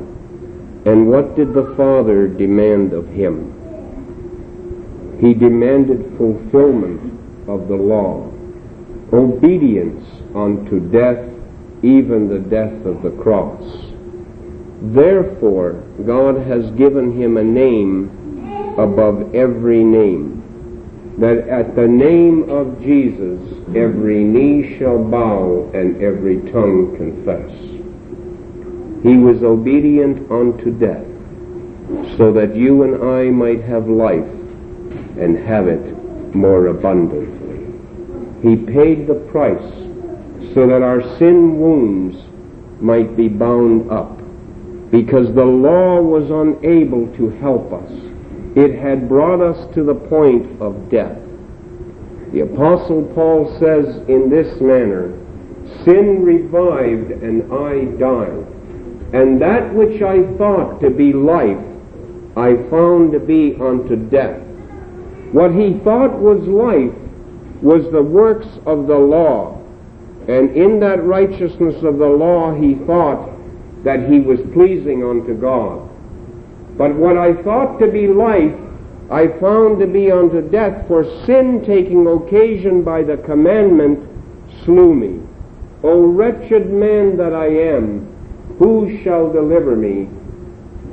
And 0.86 1.08
what 1.08 1.34
did 1.34 1.54
the 1.54 1.74
Father 1.76 2.28
demand 2.28 2.92
of 2.92 3.08
him? 3.08 3.50
He 5.20 5.34
demanded 5.34 6.16
fulfillment 6.16 7.11
of 7.48 7.68
the 7.68 7.76
law, 7.76 8.30
obedience 9.12 10.04
unto 10.34 10.80
death, 10.90 11.28
even 11.82 12.28
the 12.28 12.38
death 12.38 12.86
of 12.86 13.02
the 13.02 13.10
cross. 13.22 13.62
Therefore, 14.82 15.72
God 16.06 16.36
has 16.46 16.70
given 16.72 17.20
him 17.20 17.36
a 17.36 17.44
name 17.44 18.74
above 18.78 19.34
every 19.34 19.84
name, 19.84 20.40
that 21.18 21.46
at 21.48 21.76
the 21.76 21.86
name 21.86 22.48
of 22.48 22.80
Jesus 22.80 23.40
every 23.76 24.24
knee 24.24 24.78
shall 24.78 24.98
bow 24.98 25.70
and 25.74 26.02
every 26.02 26.40
tongue 26.50 26.96
confess. 26.96 27.50
He 29.02 29.16
was 29.18 29.42
obedient 29.42 30.30
unto 30.30 30.70
death, 30.78 31.04
so 32.16 32.32
that 32.32 32.56
you 32.56 32.82
and 32.84 33.02
I 33.04 33.30
might 33.30 33.62
have 33.64 33.88
life 33.88 34.30
and 35.18 35.36
have 35.38 35.68
it 35.68 35.91
more 36.34 36.66
abundantly. 36.66 37.60
He 38.42 38.56
paid 38.56 39.06
the 39.06 39.22
price 39.30 39.72
so 40.54 40.66
that 40.66 40.82
our 40.82 41.02
sin 41.18 41.58
wounds 41.58 42.16
might 42.80 43.16
be 43.16 43.28
bound 43.28 43.90
up, 43.90 44.18
because 44.90 45.32
the 45.34 45.44
law 45.44 46.00
was 46.00 46.28
unable 46.30 47.06
to 47.16 47.30
help 47.40 47.72
us. 47.72 47.90
It 48.56 48.78
had 48.78 49.08
brought 49.08 49.40
us 49.40 49.72
to 49.74 49.84
the 49.84 49.94
point 49.94 50.60
of 50.60 50.90
death. 50.90 51.16
The 52.32 52.40
Apostle 52.40 53.10
Paul 53.14 53.56
says 53.60 53.96
in 54.08 54.28
this 54.28 54.60
manner, 54.60 55.18
Sin 55.84 56.24
revived 56.24 57.10
and 57.10 57.52
I 57.52 57.84
died. 57.98 58.46
And 59.14 59.40
that 59.40 59.72
which 59.74 60.02
I 60.02 60.22
thought 60.36 60.80
to 60.80 60.90
be 60.90 61.12
life, 61.12 61.58
I 62.36 62.56
found 62.70 63.12
to 63.12 63.20
be 63.20 63.56
unto 63.60 63.96
death. 63.96 64.40
What 65.32 65.54
he 65.54 65.78
thought 65.82 66.18
was 66.18 66.46
life 66.46 66.92
was 67.62 67.90
the 67.90 68.02
works 68.02 68.48
of 68.66 68.86
the 68.86 68.98
law. 68.98 69.58
And 70.28 70.54
in 70.54 70.78
that 70.80 71.02
righteousness 71.02 71.82
of 71.82 71.98
the 71.98 72.06
law, 72.06 72.54
he 72.54 72.74
thought 72.86 73.30
that 73.82 74.08
he 74.08 74.20
was 74.20 74.40
pleasing 74.52 75.02
unto 75.02 75.34
God. 75.34 75.88
But 76.76 76.94
what 76.94 77.16
I 77.16 77.34
thought 77.42 77.78
to 77.78 77.90
be 77.90 78.06
life, 78.08 78.54
I 79.10 79.28
found 79.40 79.80
to 79.80 79.86
be 79.86 80.10
unto 80.10 80.48
death, 80.50 80.86
for 80.86 81.04
sin 81.26 81.64
taking 81.66 82.06
occasion 82.06 82.82
by 82.82 83.02
the 83.02 83.16
commandment 83.16 84.08
slew 84.64 84.94
me. 84.94 85.20
O 85.82 86.06
wretched 86.06 86.70
man 86.70 87.16
that 87.16 87.32
I 87.32 87.46
am, 87.46 88.06
who 88.58 89.02
shall 89.02 89.32
deliver 89.32 89.74
me 89.76 90.08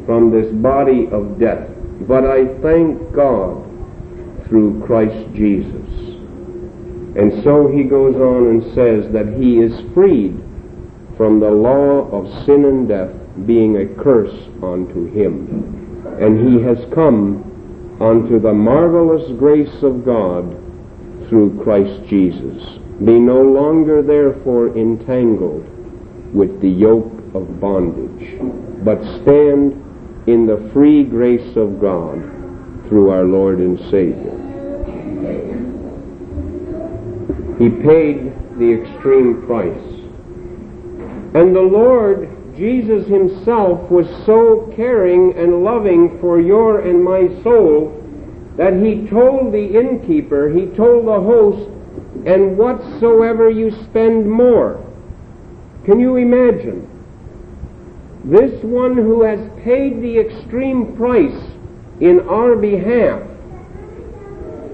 from 0.05 0.31
this 0.31 0.51
body 0.53 1.07
of 1.11 1.39
death? 1.39 1.69
But 2.07 2.25
I 2.25 2.45
thank 2.61 3.13
God 3.13 3.68
through 4.49 4.83
Christ 4.85 5.33
Jesus. 5.33 6.09
And 7.15 7.43
so 7.43 7.71
he 7.71 7.83
goes 7.83 8.15
on 8.15 8.47
and 8.47 8.63
says 8.75 9.11
that 9.13 9.37
he 9.39 9.57
is 9.57 9.93
freed 9.93 10.37
from 11.17 11.39
the 11.39 11.51
law 11.51 12.09
of 12.11 12.45
sin 12.45 12.65
and 12.65 12.87
death 12.87 13.11
being 13.45 13.77
a 13.77 14.03
curse 14.03 14.35
unto 14.61 15.11
him. 15.13 16.05
And 16.19 16.37
he 16.47 16.63
has 16.63 16.77
come 16.93 17.45
unto 18.01 18.39
the 18.39 18.53
marvelous 18.53 19.31
grace 19.37 19.83
of 19.83 20.05
God 20.05 20.49
through 21.29 21.61
Christ 21.63 22.09
Jesus. 22.09 22.79
Be 23.05 23.19
no 23.19 23.41
longer 23.41 24.01
therefore 24.01 24.75
entangled 24.77 25.67
with 26.33 26.61
the 26.61 26.69
yoke 26.69 27.11
of 27.33 27.59
bondage, 27.59 28.39
but 28.83 29.01
stand 29.21 29.73
in 30.27 30.45
the 30.45 30.69
free 30.73 31.03
grace 31.03 31.55
of 31.55 31.79
God 31.81 32.38
through 32.89 33.11
our 33.11 33.23
Lord 33.23 33.59
and 33.59 33.79
Savior. 33.91 34.35
He 37.59 37.69
paid 37.69 38.33
the 38.57 38.81
extreme 38.81 39.45
price. 39.45 39.99
And 41.35 41.55
the 41.55 41.61
Lord 41.61 42.29
Jesus 42.57 43.07
himself 43.07 43.89
was 43.91 44.07
so 44.25 44.73
caring 44.75 45.37
and 45.37 45.63
loving 45.63 46.17
for 46.19 46.41
your 46.41 46.81
and 46.81 47.03
my 47.03 47.27
soul 47.43 47.95
that 48.57 48.73
he 48.73 49.07
told 49.07 49.53
the 49.53 49.79
innkeeper, 49.79 50.49
he 50.49 50.65
told 50.75 51.05
the 51.05 51.21
host, 51.21 51.69
and 52.25 52.57
whatsoever 52.57 53.49
you 53.49 53.71
spend 53.85 54.29
more. 54.29 54.83
Can 55.85 55.99
you 55.99 56.17
imagine? 56.17 56.85
This 58.25 58.61
one 58.63 58.95
who 58.97 59.23
has 59.23 59.39
paid 59.63 60.01
the 60.01 60.19
extreme 60.19 60.97
price 60.97 61.48
in 62.01 62.21
our 62.29 62.55
behalf, 62.55 63.21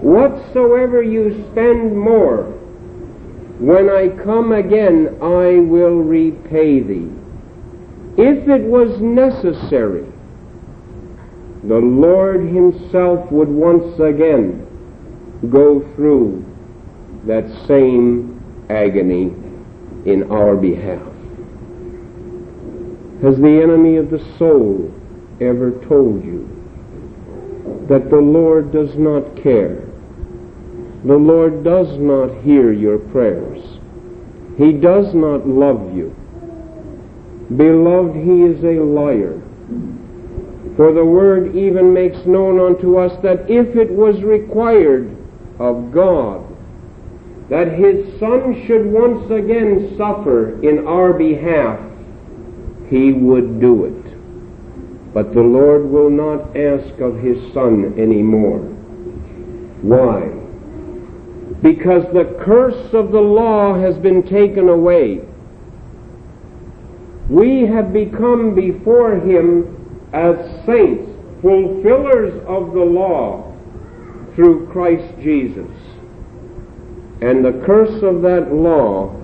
whatsoever 0.01 1.01
you 1.01 1.45
spend 1.51 1.97
more, 1.97 2.43
when 3.59 3.89
I 3.89 4.09
come 4.23 4.51
again, 4.51 5.17
I 5.21 5.59
will 5.59 5.99
repay 6.01 6.81
thee. 6.81 7.09
If 8.17 8.47
it 8.47 8.61
was 8.61 8.99
necessary, 9.01 10.05
the 11.63 11.77
Lord 11.77 12.41
Himself 12.41 13.31
would 13.31 13.49
once 13.49 13.99
again 13.99 14.67
go 15.49 15.81
through 15.95 16.45
that 17.25 17.49
same 17.67 18.39
agony 18.69 19.33
in 20.05 20.29
our 20.31 20.55
behalf. 20.55 21.01
Has 23.23 23.37
the 23.37 23.61
enemy 23.63 23.95
of 23.95 24.11
the 24.11 24.23
soul 24.37 24.93
ever 25.41 25.71
told 25.87 26.23
you 26.23 26.54
that 27.89 28.09
the 28.09 28.17
Lord 28.17 28.71
does 28.71 28.95
not 28.95 29.41
care? 29.41 29.87
The 31.05 31.15
Lord 31.15 31.63
does 31.63 31.97
not 31.99 32.43
hear 32.43 32.71
your 32.71 32.97
prayers. 32.97 33.61
He 34.57 34.71
does 34.71 35.13
not 35.13 35.47
love 35.47 35.95
you. 35.95 36.15
Beloved, 37.55 38.15
he 38.15 38.41
is 38.43 38.63
a 38.63 38.81
liar. 38.83 39.41
For 40.75 40.93
the 40.93 41.05
word 41.05 41.55
even 41.55 41.93
makes 41.93 42.25
known 42.25 42.59
unto 42.59 42.97
us 42.97 43.11
that 43.21 43.49
if 43.49 43.75
it 43.75 43.91
was 43.91 44.21
required 44.23 45.15
of 45.59 45.91
God 45.91 46.45
that 47.49 47.67
his 47.67 48.19
Son 48.19 48.65
should 48.65 48.85
once 48.87 49.29
again 49.29 49.93
suffer 49.97 50.59
in 50.67 50.87
our 50.87 51.13
behalf, 51.13 51.79
he 52.89 53.13
would 53.13 53.61
do 53.61 53.85
it. 53.85 54.04
But 55.15 55.33
the 55.33 55.41
Lord 55.41 55.89
will 55.89 56.09
not 56.09 56.57
ask 56.57 56.99
of 56.99 57.19
his 57.19 57.37
Son 57.53 57.95
any 57.97 58.21
more. 58.21 58.59
Why? 59.81 60.27
Because 61.61 62.03
the 62.11 62.37
curse 62.43 62.93
of 62.93 63.13
the 63.13 63.21
law 63.21 63.79
has 63.79 63.97
been 63.97 64.23
taken 64.23 64.67
away. 64.67 65.21
We 67.29 67.61
have 67.61 67.93
become 67.93 68.55
before 68.55 69.15
him 69.15 70.09
as 70.11 70.35
saints, 70.65 71.09
fulfillers 71.41 72.33
of 72.45 72.73
the 72.73 72.83
law 72.83 73.53
through 74.35 74.67
Christ 74.67 75.13
Jesus. 75.21 75.71
And 77.21 77.45
the 77.45 77.63
curse 77.65 78.03
of 78.03 78.21
that 78.23 78.51
law, 78.51 79.15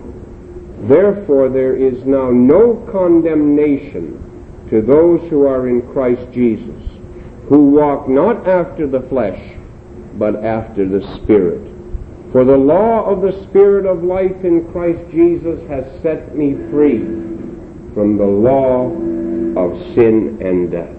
therefore 0.88 1.50
there 1.50 1.76
is 1.76 2.06
now 2.06 2.32
no 2.32 2.76
condemnation 2.90 4.21
to 4.72 4.82
those 4.82 5.20
who 5.30 5.46
are 5.46 5.68
in 5.68 5.82
Christ 5.92 6.32
Jesus, 6.32 6.82
who 7.50 7.72
walk 7.72 8.08
not 8.08 8.48
after 8.48 8.88
the 8.88 9.06
flesh, 9.10 9.40
but 10.18 10.44
after 10.44 10.88
the 10.88 11.06
Spirit. 11.18 11.70
For 12.32 12.46
the 12.46 12.58
law 12.58 13.04
of 13.04 13.22
the 13.22 13.44
Spirit 13.50 13.86
of 13.86 14.06
life 14.06 14.46
in 14.46 14.72
Christ 14.72 15.12
Jesus 15.12 15.60
has 15.68 15.84
set 16.02 16.38
me 16.38 16.54
free 16.72 17.02
from 17.94 18.18
the 18.18 18.24
law 18.24 18.86
of 19.60 19.78
sin 19.94 20.40
and 20.42 20.72
death. 20.72 20.96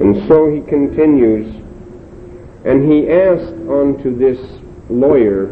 And 0.00 0.26
so 0.26 0.50
he 0.50 0.62
continues, 0.62 1.54
and 2.64 2.90
he 2.90 3.10
asked 3.10 3.52
unto 3.68 4.16
this 4.16 4.40
lawyer, 4.88 5.48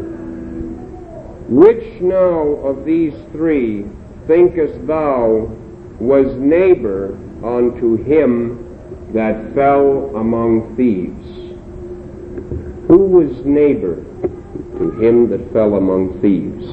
Which 1.47 2.01
now 2.01 2.39
of 2.65 2.85
these 2.85 3.13
three 3.31 3.85
thinkest 4.25 4.87
thou 4.87 5.55
was 5.99 6.33
neighbor 6.37 7.17
unto 7.43 8.01
him 8.03 8.65
that 9.13 9.53
fell 9.53 10.15
among 10.15 10.75
thieves? 10.75 11.27
Who 12.87 13.05
was 13.05 13.45
neighbor 13.45 13.95
to 14.77 14.91
him 15.01 15.29
that 15.29 15.51
fell 15.51 15.75
among 15.75 16.21
thieves? 16.21 16.65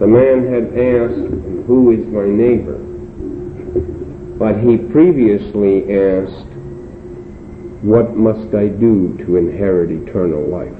The 0.00 0.06
man 0.06 0.52
had 0.52 0.76
asked, 0.76 1.66
Who 1.66 1.92
is 1.92 2.04
my 2.08 2.26
neighbor? 2.26 2.78
But 4.38 4.58
he 4.58 4.76
previously 4.76 5.84
asked, 5.94 6.50
What 7.82 8.16
must 8.16 8.54
I 8.54 8.68
do 8.68 9.16
to 9.24 9.36
inherit 9.36 9.90
eternal 9.90 10.42
life? 10.50 10.74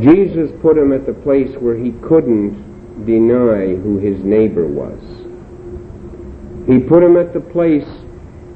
Jesus 0.00 0.52
put 0.62 0.78
him 0.78 0.92
at 0.92 1.06
the 1.06 1.12
place 1.12 1.50
where 1.58 1.76
he 1.76 1.90
couldn't 2.06 2.67
deny 3.06 3.74
who 3.76 3.98
his 3.98 4.22
neighbor 4.24 4.66
was. 4.66 5.00
He 6.66 6.78
put 6.78 7.02
him 7.02 7.16
at 7.16 7.32
the 7.32 7.40
place 7.40 7.88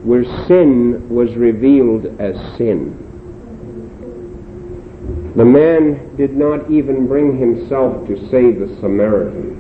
where 0.03 0.25
sin 0.47 1.09
was 1.09 1.35
revealed 1.37 2.07
as 2.21 2.37
sin. 2.57 2.99
The 5.37 5.45
man 5.45 6.17
did 6.17 6.37
not 6.37 6.71
even 6.71 7.07
bring 7.07 7.39
himself 7.39 8.07
to 8.07 8.17
say 8.31 8.53
the 8.53 8.77
Samaritan. 8.81 9.59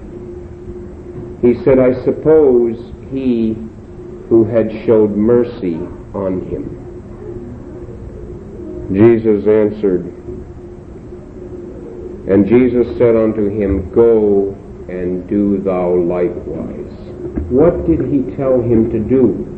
He 1.40 1.54
said, 1.64 1.78
I 1.78 1.94
suppose 2.04 2.76
he 3.10 3.54
who 4.28 4.44
had 4.44 4.70
showed 4.84 5.16
mercy 5.16 5.76
on 6.14 6.42
him. 6.48 6.78
Jesus 8.92 9.46
answered, 9.46 10.04
and 12.28 12.46
Jesus 12.46 12.86
said 12.98 13.16
unto 13.16 13.48
him, 13.48 13.90
Go 13.92 14.56
and 14.92 15.26
do 15.28 15.58
thou 15.62 15.94
likewise. 15.94 16.92
What 17.48 17.86
did 17.86 18.00
he 18.12 18.36
tell 18.36 18.60
him 18.60 18.90
to 18.90 18.98
do? 19.00 19.48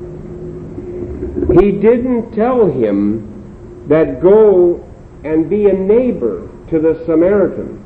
He 1.61 1.73
didn't 1.73 2.33
tell 2.33 2.71
him 2.71 3.85
that 3.89 4.23
go 4.23 4.81
and 5.25 5.51
be 5.51 5.67
a 5.67 5.73
neighbor 5.73 6.49
to 6.71 6.79
the 6.79 7.03
Samaritan. 7.05 7.81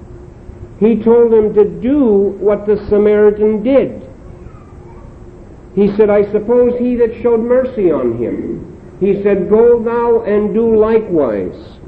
He 0.79 1.03
told 1.03 1.33
him 1.33 1.55
to 1.55 1.65
do 1.65 2.37
what 2.39 2.67
the 2.67 2.77
Samaritan 2.89 3.63
did. 3.63 4.05
He 5.75 5.89
said, 5.97 6.11
I 6.11 6.31
suppose 6.31 6.79
he 6.79 6.97
that 6.97 7.21
showed 7.23 7.41
mercy 7.41 7.91
on 7.91 8.19
him. 8.19 8.97
He 9.01 9.23
said, 9.23 9.49
Go 9.49 9.83
thou 9.83 10.23
and 10.23 10.53
do 10.53 10.77
likewise. 10.77 11.79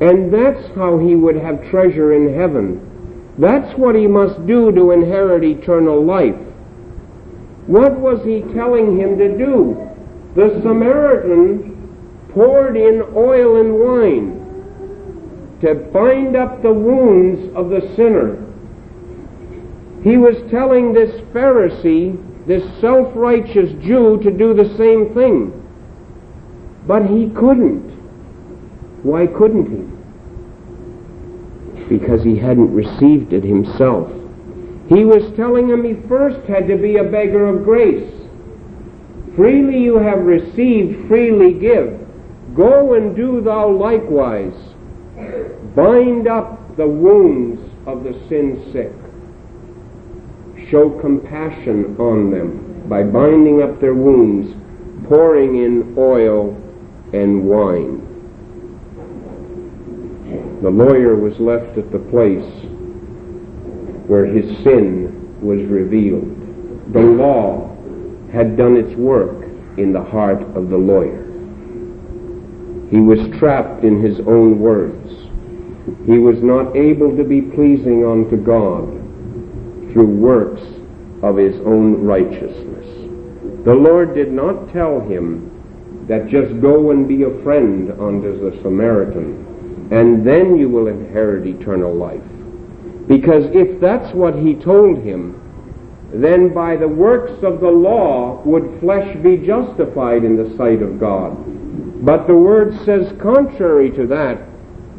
And 0.00 0.32
that's 0.32 0.74
how 0.74 0.98
he 0.98 1.14
would 1.14 1.36
have 1.36 1.70
treasure 1.70 2.12
in 2.12 2.34
heaven. 2.34 2.93
That's 3.38 3.76
what 3.76 3.94
he 3.94 4.06
must 4.06 4.46
do 4.46 4.70
to 4.72 4.92
inherit 4.92 5.42
eternal 5.44 6.04
life. 6.04 6.36
What 7.66 7.98
was 7.98 8.24
he 8.24 8.42
telling 8.54 8.98
him 8.98 9.18
to 9.18 9.36
do? 9.36 9.90
The 10.36 10.60
Samaritan 10.62 12.28
poured 12.32 12.76
in 12.76 13.02
oil 13.16 13.60
and 13.60 13.74
wine 13.74 14.40
to 15.62 15.74
bind 15.74 16.36
up 16.36 16.62
the 16.62 16.72
wounds 16.72 17.56
of 17.56 17.70
the 17.70 17.80
sinner. 17.96 18.40
He 20.02 20.18
was 20.18 20.36
telling 20.50 20.92
this 20.92 21.10
Pharisee, 21.32 22.46
this 22.46 22.62
self 22.80 23.10
righteous 23.14 23.70
Jew, 23.82 24.20
to 24.22 24.30
do 24.30 24.52
the 24.52 24.76
same 24.76 25.14
thing. 25.14 25.60
But 26.86 27.06
he 27.06 27.30
couldn't. 27.30 27.90
Why 29.02 29.26
couldn't 29.26 29.70
he? 29.70 30.03
Because 31.88 32.22
he 32.22 32.36
hadn't 32.38 32.74
received 32.74 33.32
it 33.32 33.44
himself. 33.44 34.10
He 34.88 35.04
was 35.04 35.34
telling 35.36 35.68
him 35.68 35.84
he 35.84 36.08
first 36.08 36.46
had 36.46 36.66
to 36.68 36.76
be 36.76 36.96
a 36.96 37.04
beggar 37.04 37.46
of 37.46 37.64
grace. 37.64 38.12
Freely 39.36 39.82
you 39.82 39.98
have 39.98 40.20
received, 40.20 41.08
freely 41.08 41.54
give. 41.54 42.00
Go 42.54 42.94
and 42.94 43.16
do 43.16 43.40
thou 43.40 43.70
likewise. 43.70 44.54
Bind 45.74 46.28
up 46.28 46.76
the 46.76 46.86
wounds 46.86 47.60
of 47.86 48.04
the 48.04 48.12
sin 48.28 48.70
sick 48.72 48.92
show 50.70 50.90
compassion 51.00 51.96
on 51.98 52.30
them 52.30 52.88
by 52.88 53.02
binding 53.02 53.62
up 53.62 53.80
their 53.80 53.94
wounds, 53.94 54.54
pouring 55.08 55.62
in 55.62 55.94
oil 55.96 56.50
and 57.12 57.44
wine. 57.44 58.13
The 60.62 60.70
lawyer 60.70 61.16
was 61.16 61.38
left 61.38 61.76
at 61.78 61.90
the 61.90 61.98
place 61.98 62.44
where 64.06 64.26
his 64.26 64.46
sin 64.62 65.38
was 65.40 65.60
revealed. 65.68 66.92
The 66.92 67.00
law 67.00 67.70
had 68.32 68.56
done 68.56 68.76
its 68.76 68.94
work 68.96 69.44
in 69.78 69.92
the 69.92 70.02
heart 70.02 70.42
of 70.56 70.68
the 70.68 70.76
lawyer. 70.76 71.22
He 72.90 73.00
was 73.00 73.18
trapped 73.38 73.84
in 73.84 74.02
his 74.02 74.20
own 74.20 74.58
words. 74.58 75.10
He 76.06 76.18
was 76.18 76.42
not 76.42 76.76
able 76.76 77.16
to 77.16 77.24
be 77.24 77.42
pleasing 77.42 78.06
unto 78.06 78.36
God 78.36 78.88
through 79.92 80.06
works 80.06 80.62
of 81.22 81.36
his 81.36 81.56
own 81.66 82.02
righteousness. 82.02 82.86
The 83.64 83.74
Lord 83.74 84.14
did 84.14 84.30
not 84.30 84.72
tell 84.72 85.00
him 85.00 85.50
that 86.08 86.28
just 86.28 86.60
go 86.60 86.90
and 86.90 87.08
be 87.08 87.22
a 87.22 87.42
friend 87.42 87.90
unto 87.92 88.38
the 88.38 88.60
Samaritan, 88.62 89.43
and 89.90 90.26
then 90.26 90.56
you 90.56 90.68
will 90.68 90.88
inherit 90.88 91.46
eternal 91.46 91.94
life. 91.94 92.22
Because 93.06 93.44
if 93.52 93.80
that's 93.80 94.14
what 94.14 94.34
he 94.34 94.54
told 94.54 94.98
him, 95.02 95.40
then 96.12 96.54
by 96.54 96.76
the 96.76 96.88
works 96.88 97.42
of 97.42 97.60
the 97.60 97.68
law 97.68 98.40
would 98.44 98.80
flesh 98.80 99.16
be 99.22 99.36
justified 99.36 100.24
in 100.24 100.36
the 100.36 100.56
sight 100.56 100.80
of 100.80 101.00
God. 101.00 101.36
But 102.04 102.26
the 102.26 102.36
word 102.36 102.74
says 102.84 103.12
contrary 103.20 103.90
to 103.92 104.06
that, 104.06 104.38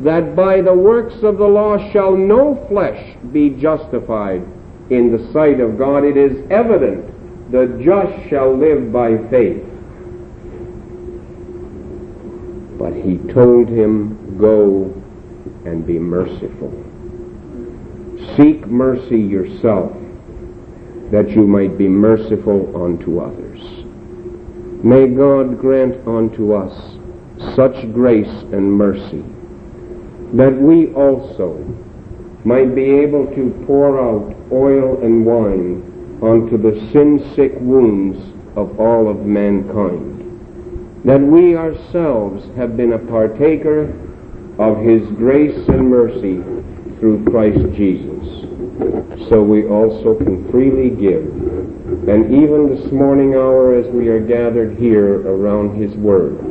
that 0.03 0.35
by 0.35 0.61
the 0.61 0.73
works 0.73 1.15
of 1.23 1.37
the 1.37 1.47
law 1.47 1.77
shall 1.91 2.15
no 2.15 2.65
flesh 2.69 3.15
be 3.31 3.51
justified 3.51 4.43
in 4.89 5.11
the 5.11 5.31
sight 5.33 5.59
of 5.59 5.77
God, 5.77 6.03
it 6.03 6.17
is 6.17 6.45
evident 6.51 7.51
the 7.51 7.81
just 7.83 8.29
shall 8.29 8.55
live 8.55 8.91
by 8.91 9.17
faith. 9.29 9.63
But 12.77 12.93
he 12.93 13.17
told 13.33 13.69
him, 13.69 14.37
Go 14.37 14.93
and 15.65 15.85
be 15.85 15.99
merciful. 15.99 16.73
Seek 18.35 18.65
mercy 18.67 19.19
yourself, 19.19 19.91
that 21.11 21.29
you 21.29 21.47
might 21.47 21.77
be 21.77 21.87
merciful 21.87 22.71
unto 22.83 23.19
others. 23.19 23.61
May 24.83 25.07
God 25.07 25.59
grant 25.59 26.07
unto 26.07 26.53
us 26.53 26.97
such 27.55 27.91
grace 27.93 28.43
and 28.51 28.71
mercy 28.71 29.23
that 30.33 30.53
we 30.53 30.91
also 30.93 31.55
might 32.43 32.75
be 32.75 32.83
able 32.83 33.25
to 33.27 33.63
pour 33.65 33.99
out 33.99 34.35
oil 34.51 35.01
and 35.01 35.25
wine 35.25 36.19
onto 36.21 36.57
the 36.57 36.77
sin-sick 36.91 37.53
wounds 37.59 38.17
of 38.57 38.79
all 38.79 39.09
of 39.09 39.25
mankind. 39.25 40.14
That 41.05 41.21
we 41.21 41.55
ourselves 41.55 42.43
have 42.57 42.75
been 42.75 42.93
a 42.93 42.97
partaker 42.97 43.93
of 44.57 44.79
His 44.79 45.07
grace 45.17 45.55
and 45.67 45.87
mercy 45.87 46.41
through 46.99 47.25
Christ 47.29 47.59
Jesus. 47.77 49.29
So 49.29 49.43
we 49.43 49.65
also 49.65 50.15
can 50.15 50.49
freely 50.49 50.89
give. 50.89 51.25
And 52.09 52.33
even 52.33 52.75
this 52.75 52.91
morning 52.91 53.35
hour 53.35 53.75
as 53.75 53.85
we 53.93 54.07
are 54.07 54.19
gathered 54.19 54.79
here 54.79 55.21
around 55.27 55.79
His 55.79 55.95
Word, 55.95 56.41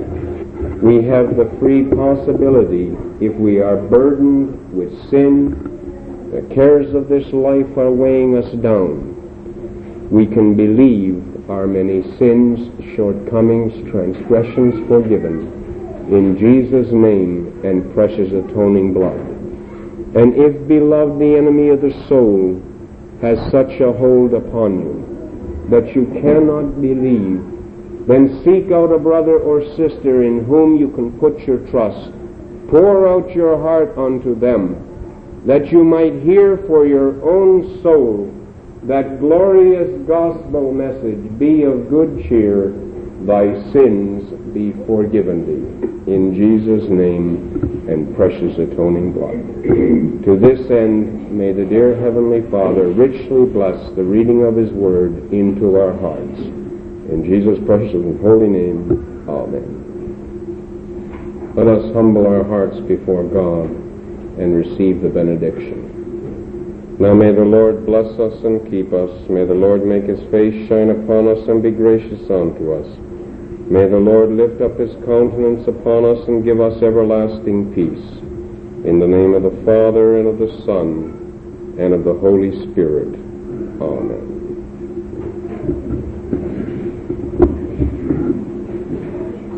we 0.80 1.02
have 1.04 1.36
the 1.36 1.50
free 1.58 1.84
possibility, 1.84 2.94
if 3.20 3.34
we 3.34 3.60
are 3.60 3.76
burdened 3.76 4.72
with 4.72 4.92
sin, 5.10 6.30
the 6.32 6.54
cares 6.54 6.94
of 6.94 7.08
this 7.08 7.32
life 7.32 7.76
are 7.76 7.90
weighing 7.90 8.36
us 8.36 8.52
down. 8.62 10.08
We 10.10 10.26
can 10.26 10.54
believe 10.54 11.33
our 11.48 11.66
many 11.66 12.02
sins, 12.18 12.58
shortcomings, 12.96 13.72
transgressions 13.90 14.88
forgiven 14.88 15.64
in 16.10 16.36
Jesus' 16.38 16.92
name 16.92 17.60
and 17.64 17.92
precious 17.94 18.28
atoning 18.32 18.92
blood. 18.92 19.18
And 20.16 20.34
if, 20.36 20.68
beloved, 20.68 21.18
the 21.18 21.36
enemy 21.36 21.68
of 21.68 21.80
the 21.80 21.92
soul 22.08 22.60
has 23.20 23.38
such 23.50 23.80
a 23.80 23.92
hold 23.92 24.34
upon 24.34 24.80
you 24.80 25.68
that 25.70 25.94
you 25.94 26.06
cannot 26.20 26.80
believe, 26.80 27.40
then 28.06 28.42
seek 28.44 28.70
out 28.70 28.92
a 28.92 28.98
brother 28.98 29.38
or 29.38 29.62
sister 29.76 30.22
in 30.22 30.44
whom 30.44 30.76
you 30.76 30.90
can 30.90 31.18
put 31.18 31.38
your 31.40 31.58
trust. 31.70 32.12
Pour 32.68 33.08
out 33.08 33.34
your 33.34 33.60
heart 33.60 33.96
unto 33.96 34.38
them 34.38 35.42
that 35.46 35.70
you 35.72 35.84
might 35.84 36.22
hear 36.22 36.58
for 36.66 36.86
your 36.86 37.20
own 37.22 37.82
soul 37.82 38.32
that 38.86 39.18
glorious 39.18 39.88
gospel 40.06 40.72
message, 40.72 41.38
be 41.38 41.62
of 41.62 41.88
good 41.88 42.22
cheer, 42.28 42.72
thy 43.24 43.54
sins 43.72 44.28
be 44.52 44.72
forgiven 44.86 45.46
thee. 45.48 46.12
In 46.12 46.34
Jesus' 46.34 46.90
name 46.90 47.88
and 47.88 48.14
precious 48.14 48.58
atoning 48.58 49.12
blood. 49.12 49.40
to 50.24 50.36
this 50.36 50.70
end, 50.70 51.32
may 51.32 51.52
the 51.52 51.64
dear 51.64 51.96
Heavenly 51.96 52.42
Father 52.50 52.88
richly 52.88 53.46
bless 53.46 53.80
the 53.96 54.04
reading 54.04 54.44
of 54.44 54.56
His 54.56 54.70
Word 54.72 55.32
into 55.32 55.76
our 55.80 55.96
hearts. 55.98 56.40
In 57.08 57.24
Jesus' 57.24 57.58
precious 57.64 57.94
and 57.94 58.20
holy 58.20 58.48
name, 58.48 59.24
Amen. 59.28 59.84
Let 61.56 61.68
us 61.68 61.90
humble 61.94 62.26
our 62.26 62.44
hearts 62.44 62.78
before 62.80 63.24
God 63.24 63.70
and 64.36 64.54
receive 64.54 65.00
the 65.00 65.08
benediction. 65.08 66.03
Now 66.94 67.12
may 67.12 67.34
the 67.34 67.42
Lord 67.42 67.86
bless 67.86 68.06
us 68.22 68.38
and 68.44 68.70
keep 68.70 68.92
us. 68.92 69.10
May 69.28 69.44
the 69.44 69.58
Lord 69.58 69.84
make 69.84 70.06
his 70.06 70.22
face 70.30 70.54
shine 70.70 70.94
upon 70.94 71.26
us 71.26 71.42
and 71.50 71.60
be 71.60 71.72
gracious 71.72 72.22
unto 72.30 72.70
us. 72.70 72.86
May 73.66 73.90
the 73.90 73.98
Lord 73.98 74.30
lift 74.30 74.62
up 74.62 74.78
his 74.78 74.94
countenance 75.02 75.66
upon 75.66 76.06
us 76.06 76.22
and 76.28 76.46
give 76.46 76.60
us 76.60 76.78
everlasting 76.86 77.74
peace. 77.74 78.06
In 78.86 79.02
the 79.02 79.10
name 79.10 79.34
of 79.34 79.42
the 79.42 79.58
Father, 79.66 80.22
and 80.22 80.28
of 80.30 80.38
the 80.38 80.54
Son, 80.62 81.74
and 81.82 81.94
of 81.94 82.04
the 82.06 82.14
Holy 82.14 82.54
Spirit. 82.70 83.10
Amen. 83.82 84.30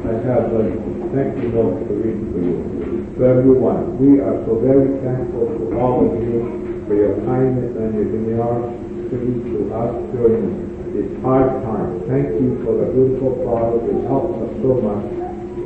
I 0.08 0.12
have 0.24 0.56
a 0.56 0.72
thank 1.12 1.36
you 1.36 1.52
note 1.52 1.84
to 1.84 1.92
read 2.00 2.16
for 2.32 2.40
you. 2.40 3.12
To 3.18 3.24
everyone, 3.28 4.00
we 4.00 4.24
are 4.24 4.40
so 4.48 4.56
very 4.64 4.88
thankful 5.04 5.52
to 5.52 5.76
all 5.76 6.00
of 6.00 6.16
you 6.22 6.65
for 6.86 6.94
your 6.94 7.18
kindness 7.26 7.74
and 7.76 7.90
your 7.94 8.06
generosity 8.14 9.34
to 9.50 9.58
us 9.74 9.92
during 10.14 10.66
this 10.94 11.10
hard 11.22 11.62
time. 11.66 12.06
Thank 12.08 12.38
you 12.40 12.62
for 12.62 12.78
the 12.78 12.86
beautiful 12.94 13.42
flowers 13.42 13.82
that 13.90 13.98
helped 14.06 14.38
us 14.46 14.52
so 14.62 14.78
much. 14.80 15.04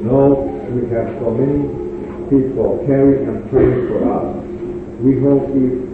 Know 0.01 0.49
we 0.73 0.89
have 0.97 1.13
so 1.21 1.31
many 1.37 1.69
people 2.33 2.81
caring 2.89 3.29
and 3.29 3.51
praying 3.53 3.89
for 3.93 4.01
us. 4.09 4.27
We 5.05 5.21
hope 5.21 5.53
you, 5.53 5.85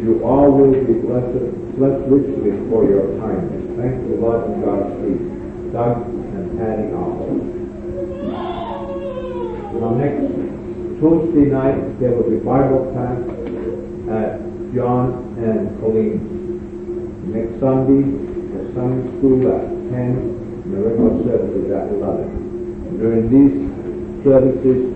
you 0.00 0.24
all 0.24 0.52
will 0.52 0.72
be 0.72 0.96
blessed, 1.00 1.76
blessed 1.76 2.04
richly 2.08 2.56
for 2.72 2.88
your 2.88 3.20
kindness. 3.20 3.62
Thank 3.76 4.00
you, 4.08 4.16
Lord, 4.20 4.48
and 4.48 4.64
Godspeed. 4.64 5.44
Doug 5.74 6.06
and 6.06 6.56
Patty 6.56 6.86
Arnold. 6.94 7.42
Now 9.74 9.90
next 9.98 10.22
Tuesday 11.02 11.50
night, 11.50 11.98
there 11.98 12.14
will 12.14 12.30
be 12.30 12.36
Bible 12.38 12.94
class 12.94 13.18
at 14.14 14.43
John 14.74 15.38
and 15.38 15.78
Colleen. 15.78 16.18
Next 17.30 17.62
Sunday, 17.62 18.02
the 18.02 18.74
Sunday 18.74 19.06
school 19.18 19.38
at 19.54 19.70
10, 19.70 19.94
and 19.94 20.74
the 20.74 20.78
regular 20.82 21.14
services 21.24 21.70
at 21.70 21.94
11. 21.94 22.98
During 22.98 23.30
these 23.30 23.54
services, 24.26 24.94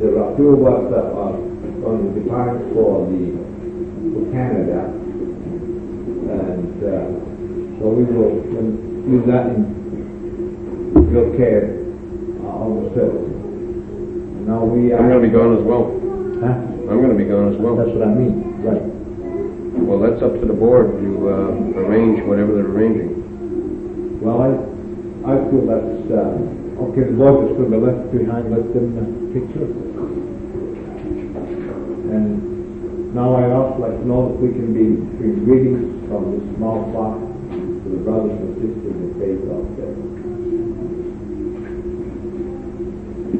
there 0.00 0.16
are 0.22 0.32
two 0.40 0.56
of 0.56 0.60
us 0.64 0.82
that 0.88 1.06
are 1.12 1.36
going 1.84 2.00
to 2.06 2.20
depart 2.22 2.56
for 2.72 3.04
the 3.12 3.36
for 4.14 4.24
Canada, 4.32 4.88
and 6.32 6.74
uh, 6.80 7.06
so 7.78 7.84
we 7.92 8.04
will 8.08 8.40
do 8.46 9.22
that 9.26 9.52
in 9.52 9.68
your 11.12 11.34
care 11.36 11.76
uh, 12.46 12.62
on 12.62 12.84
the 12.84 12.94
service. 12.94 13.28
Now 14.46 14.64
we 14.64 14.92
are. 14.92 14.98
I'm 15.02 15.08
going 15.10 15.22
to 15.22 15.28
be 15.28 15.34
gone 15.34 15.58
as 15.58 15.64
well. 15.66 15.92
Huh? 16.40 16.56
I'm 16.88 17.02
going 17.02 17.12
to 17.12 17.18
be 17.18 17.28
gone 17.28 17.52
as 17.52 17.58
well. 17.60 17.76
That's 17.76 17.90
what 17.90 18.06
I 18.06 18.14
mean, 18.14 18.37
right. 18.64 18.82
Well, 19.78 20.00
that's 20.02 20.22
up 20.22 20.34
to 20.40 20.46
the 20.46 20.52
board 20.52 20.98
to 20.98 21.08
uh, 21.28 21.54
arrange 21.80 22.22
whatever 22.26 22.54
they're 22.54 22.66
arranging. 22.66 24.20
Well, 24.20 24.42
I, 24.42 24.50
I 25.30 25.34
feel 25.48 25.64
that's, 25.64 26.10
uh, 26.10 26.34
okay, 26.90 27.06
the 27.06 27.16
Lord 27.16 27.46
is 27.46 27.56
going 27.56 27.70
to 27.70 27.78
be 27.78 27.82
left 27.86 28.10
behind, 28.10 28.50
let 28.50 28.66
them 28.74 28.98
uh, 28.98 29.06
picture. 29.30 29.70
And 32.10 33.14
now 33.14 33.36
I 33.36 33.52
also 33.54 33.78
like 33.78 33.96
to 33.96 34.04
know 34.04 34.28
that 34.28 34.36
we 34.42 34.50
can 34.50 34.74
be 34.74 34.98
between 34.98 35.44
greetings 35.46 36.08
from 36.10 36.34
this 36.34 36.44
small 36.58 36.90
flock 36.90 37.16
to 37.54 37.86
the 37.88 38.02
brothers 38.02 38.34
and 38.34 38.58
sisters 38.58 38.96
in 38.98 39.14
faith 39.22 39.42
out 39.48 39.68
there. 39.78 39.94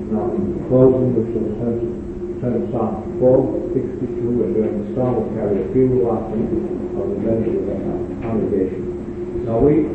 Now, 0.09 0.33
in 0.33 0.65
closing, 0.69 1.13
turn 1.61 1.75
to 1.81 1.88
Psalm 2.71 3.17
462, 3.21 4.45
and 4.45 4.53
during 4.53 4.77
the 4.85 4.89
song 4.93 5.17
we'll 5.17 5.33
carry 5.33 5.65
a 5.65 5.69
few 5.73 6.05
offering 6.05 6.53
of 7.01 7.07
the 7.09 7.21
members 7.25 7.57
of 7.57 7.65
the 7.65 8.17
congregation. 8.21 9.45
Now, 9.49 9.57
we 9.65 9.89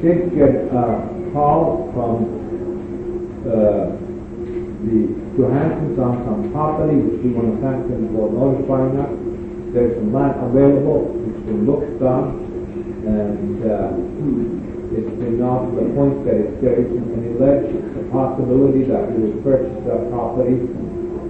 did 0.00 0.32
get 0.32 0.72
a 0.72 1.04
call 1.36 1.92
from 1.92 2.24
uh, 3.44 3.92
the 4.88 5.00
Johansons 5.36 6.00
on 6.00 6.14
some 6.24 6.40
property, 6.52 6.96
which 6.96 7.20
we 7.20 7.36
want 7.36 7.52
to 7.52 7.58
thank 7.60 7.92
them 7.92 8.08
for 8.16 8.32
notifying 8.32 8.96
us. 9.04 9.12
There's 9.76 9.92
some 10.00 10.14
land 10.14 10.40
available, 10.40 11.12
it's 11.28 11.44
been 11.44 11.68
looked 11.68 12.00
on, 12.00 12.40
and 13.04 13.60
uh, 13.68 13.92
it's 14.96 15.12
been 15.20 15.36
now 15.42 15.68
to 15.68 15.72
the 15.76 15.92
point 15.92 16.24
that 16.24 16.40
if 16.40 16.52
there 16.64 16.80
isn't 16.80 17.08
any 17.20 17.36
ledge, 17.36 17.68
it's 17.68 18.00
a 18.00 18.04
possibility 18.08 18.88
that 18.88 19.12
we 19.12 19.28
will 19.28 19.42
purchase 19.44 19.76
that 19.84 20.08
property 20.08 20.56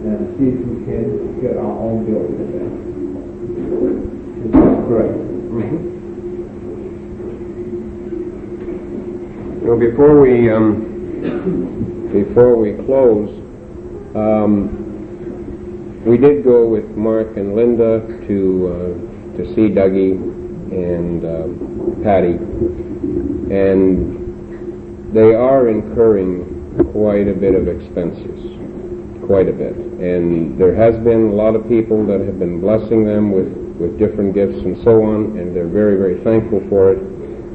and 0.05 0.37
see 0.39 0.49
if 0.53 0.59
we 0.61 0.85
can 0.85 1.41
get 1.41 1.57
our 1.57 1.65
own 1.65 2.05
building. 2.05 2.45
Is 4.45 4.53
correct? 4.89 5.25
Well, 9.65 9.79
before 9.79 10.21
we 10.21 10.53
um, 10.53 12.11
before 12.13 12.57
we 12.57 12.75
close, 12.85 13.31
um, 14.15 16.05
we 16.05 16.19
did 16.19 16.45
go 16.45 16.67
with 16.67 16.85
Mark 16.91 17.39
and 17.39 17.57
Linda 17.57 18.01
to 18.29 18.69
uh, 18.69 19.39
to 19.39 19.55
see 19.55 19.71
Dougie 19.73 20.21
and 20.71 21.25
um, 21.25 22.01
Patty, 22.05 22.37
and 23.55 25.15
they 25.15 25.35
are 25.35 25.69
incurring 25.69 26.45
quite 26.93 27.27
a 27.27 27.35
bit 27.35 27.55
of 27.55 27.67
expenses, 27.67 28.54
quite 29.27 29.49
a 29.49 29.53
bit. 29.53 29.75
And 29.77 30.59
there 30.59 30.75
has 30.75 30.95
been 31.03 31.31
a 31.31 31.35
lot 31.35 31.55
of 31.57 31.69
people 31.69 32.07
that 32.07 32.21
have 32.21 32.39
been 32.39 32.61
blessing 32.61 33.05
them 33.05 33.33
with 33.33 33.51
with 33.75 33.99
different 33.99 34.35
gifts 34.35 34.63
and 34.63 34.79
so 34.85 35.03
on, 35.03 35.37
and 35.37 35.55
they're 35.55 35.69
very 35.69 35.97
very 35.97 36.23
thankful 36.23 36.63
for 36.69 36.93
it. 36.95 37.01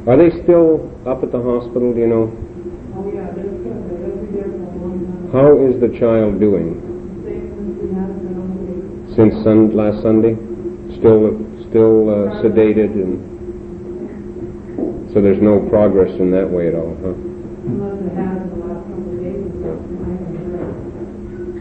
Are 0.07 0.17
they 0.17 0.29
still 0.43 0.89
up 1.05 1.23
at 1.23 1.31
the 1.31 1.41
hospital? 1.41 1.93
Do 1.93 1.99
you 1.99 2.07
know? 2.07 2.31
Oh, 2.95 3.05
yeah, 3.13 3.31
they're 3.35 3.45
good. 3.45 3.79
They'll 3.99 4.17
be 4.25 4.31
there 4.35 4.51
for 4.51 4.89
a. 4.89 5.31
How 5.31 5.53
is 5.69 5.79
the 5.79 5.91
child 5.99 6.39
doing 6.39 6.81
Same 7.23 7.51
as 7.53 7.77
we 7.77 7.93
have 7.93 8.15
been 8.19 8.35
on 8.41 8.49
the 9.05 9.15
since 9.15 9.35
sun, 9.43 9.75
last 9.75 10.01
Sunday? 10.01 10.35
Still, 10.97 11.37
still 11.69 12.09
uh, 12.09 12.41
sedated, 12.41 12.95
and 12.97 13.19
so 15.13 15.21
there's 15.21 15.41
no 15.41 15.59
progress 15.69 16.11
in 16.19 16.31
that 16.31 16.49
way 16.49 16.67
at 16.67 16.75
all, 16.75 16.95
huh? 17.03 17.13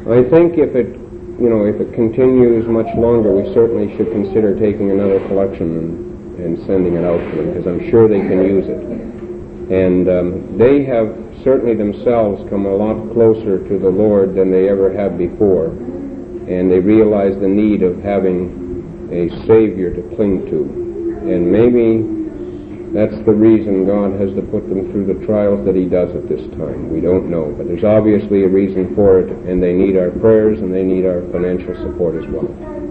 I 0.08 0.24
think 0.24 0.56
if 0.56 0.72
it, 0.72 0.96
you 1.36 1.52
know, 1.52 1.68
if 1.68 1.76
it 1.76 1.92
continues 1.92 2.64
much 2.66 2.88
longer, 2.96 3.28
we 3.28 3.52
certainly 3.52 3.94
should 3.96 4.08
consider 4.08 4.58
taking 4.58 4.90
another 4.90 5.20
collection 5.28 5.68
and, 5.76 6.40
and 6.40 6.66
sending 6.66 6.96
it 6.96 7.04
out 7.04 7.20
to 7.20 7.36
them 7.36 7.52
because 7.52 7.68
I'm 7.68 7.90
sure 7.90 8.08
they 8.08 8.24
can 8.24 8.40
use 8.40 8.64
it. 8.64 8.80
And 9.68 10.08
um, 10.08 10.56
they 10.56 10.82
have 10.88 11.12
certainly 11.44 11.76
themselves 11.76 12.40
come 12.48 12.64
a 12.64 12.72
lot 12.72 13.12
closer 13.12 13.60
to 13.68 13.78
the 13.78 13.88
Lord 13.92 14.34
than 14.34 14.50
they 14.50 14.68
ever 14.72 14.88
have 14.96 15.18
before, 15.18 15.76
and 15.76 16.72
they 16.72 16.80
realize 16.80 17.36
the 17.36 17.48
need 17.48 17.82
of 17.84 18.00
having 18.00 19.12
a 19.12 19.28
Savior 19.44 19.92
to 19.92 20.00
cling 20.16 20.48
to. 20.48 20.64
And 21.28 21.52
maybe 21.52 22.17
that's 22.98 23.14
the 23.24 23.32
reason 23.32 23.86
God 23.86 24.18
has 24.18 24.34
to 24.34 24.42
put 24.42 24.66
them 24.66 24.90
through 24.90 25.06
the 25.06 25.22
trials 25.24 25.64
that 25.64 25.78
He 25.78 25.86
does 25.86 26.10
at 26.18 26.26
this 26.28 26.42
time. 26.58 26.90
We 26.90 27.00
don't 27.00 27.30
know, 27.30 27.54
but 27.54 27.70
there's 27.70 27.86
obviously 27.86 28.42
a 28.42 28.50
reason 28.50 28.94
for 28.98 29.22
it, 29.22 29.30
and 29.46 29.62
they 29.62 29.72
need 29.72 29.96
our 29.96 30.10
prayers 30.10 30.58
and 30.58 30.74
they 30.74 30.82
need 30.82 31.06
our 31.06 31.22
financial 31.30 31.78
support 31.86 32.18
as 32.18 32.26
well. 32.26 32.87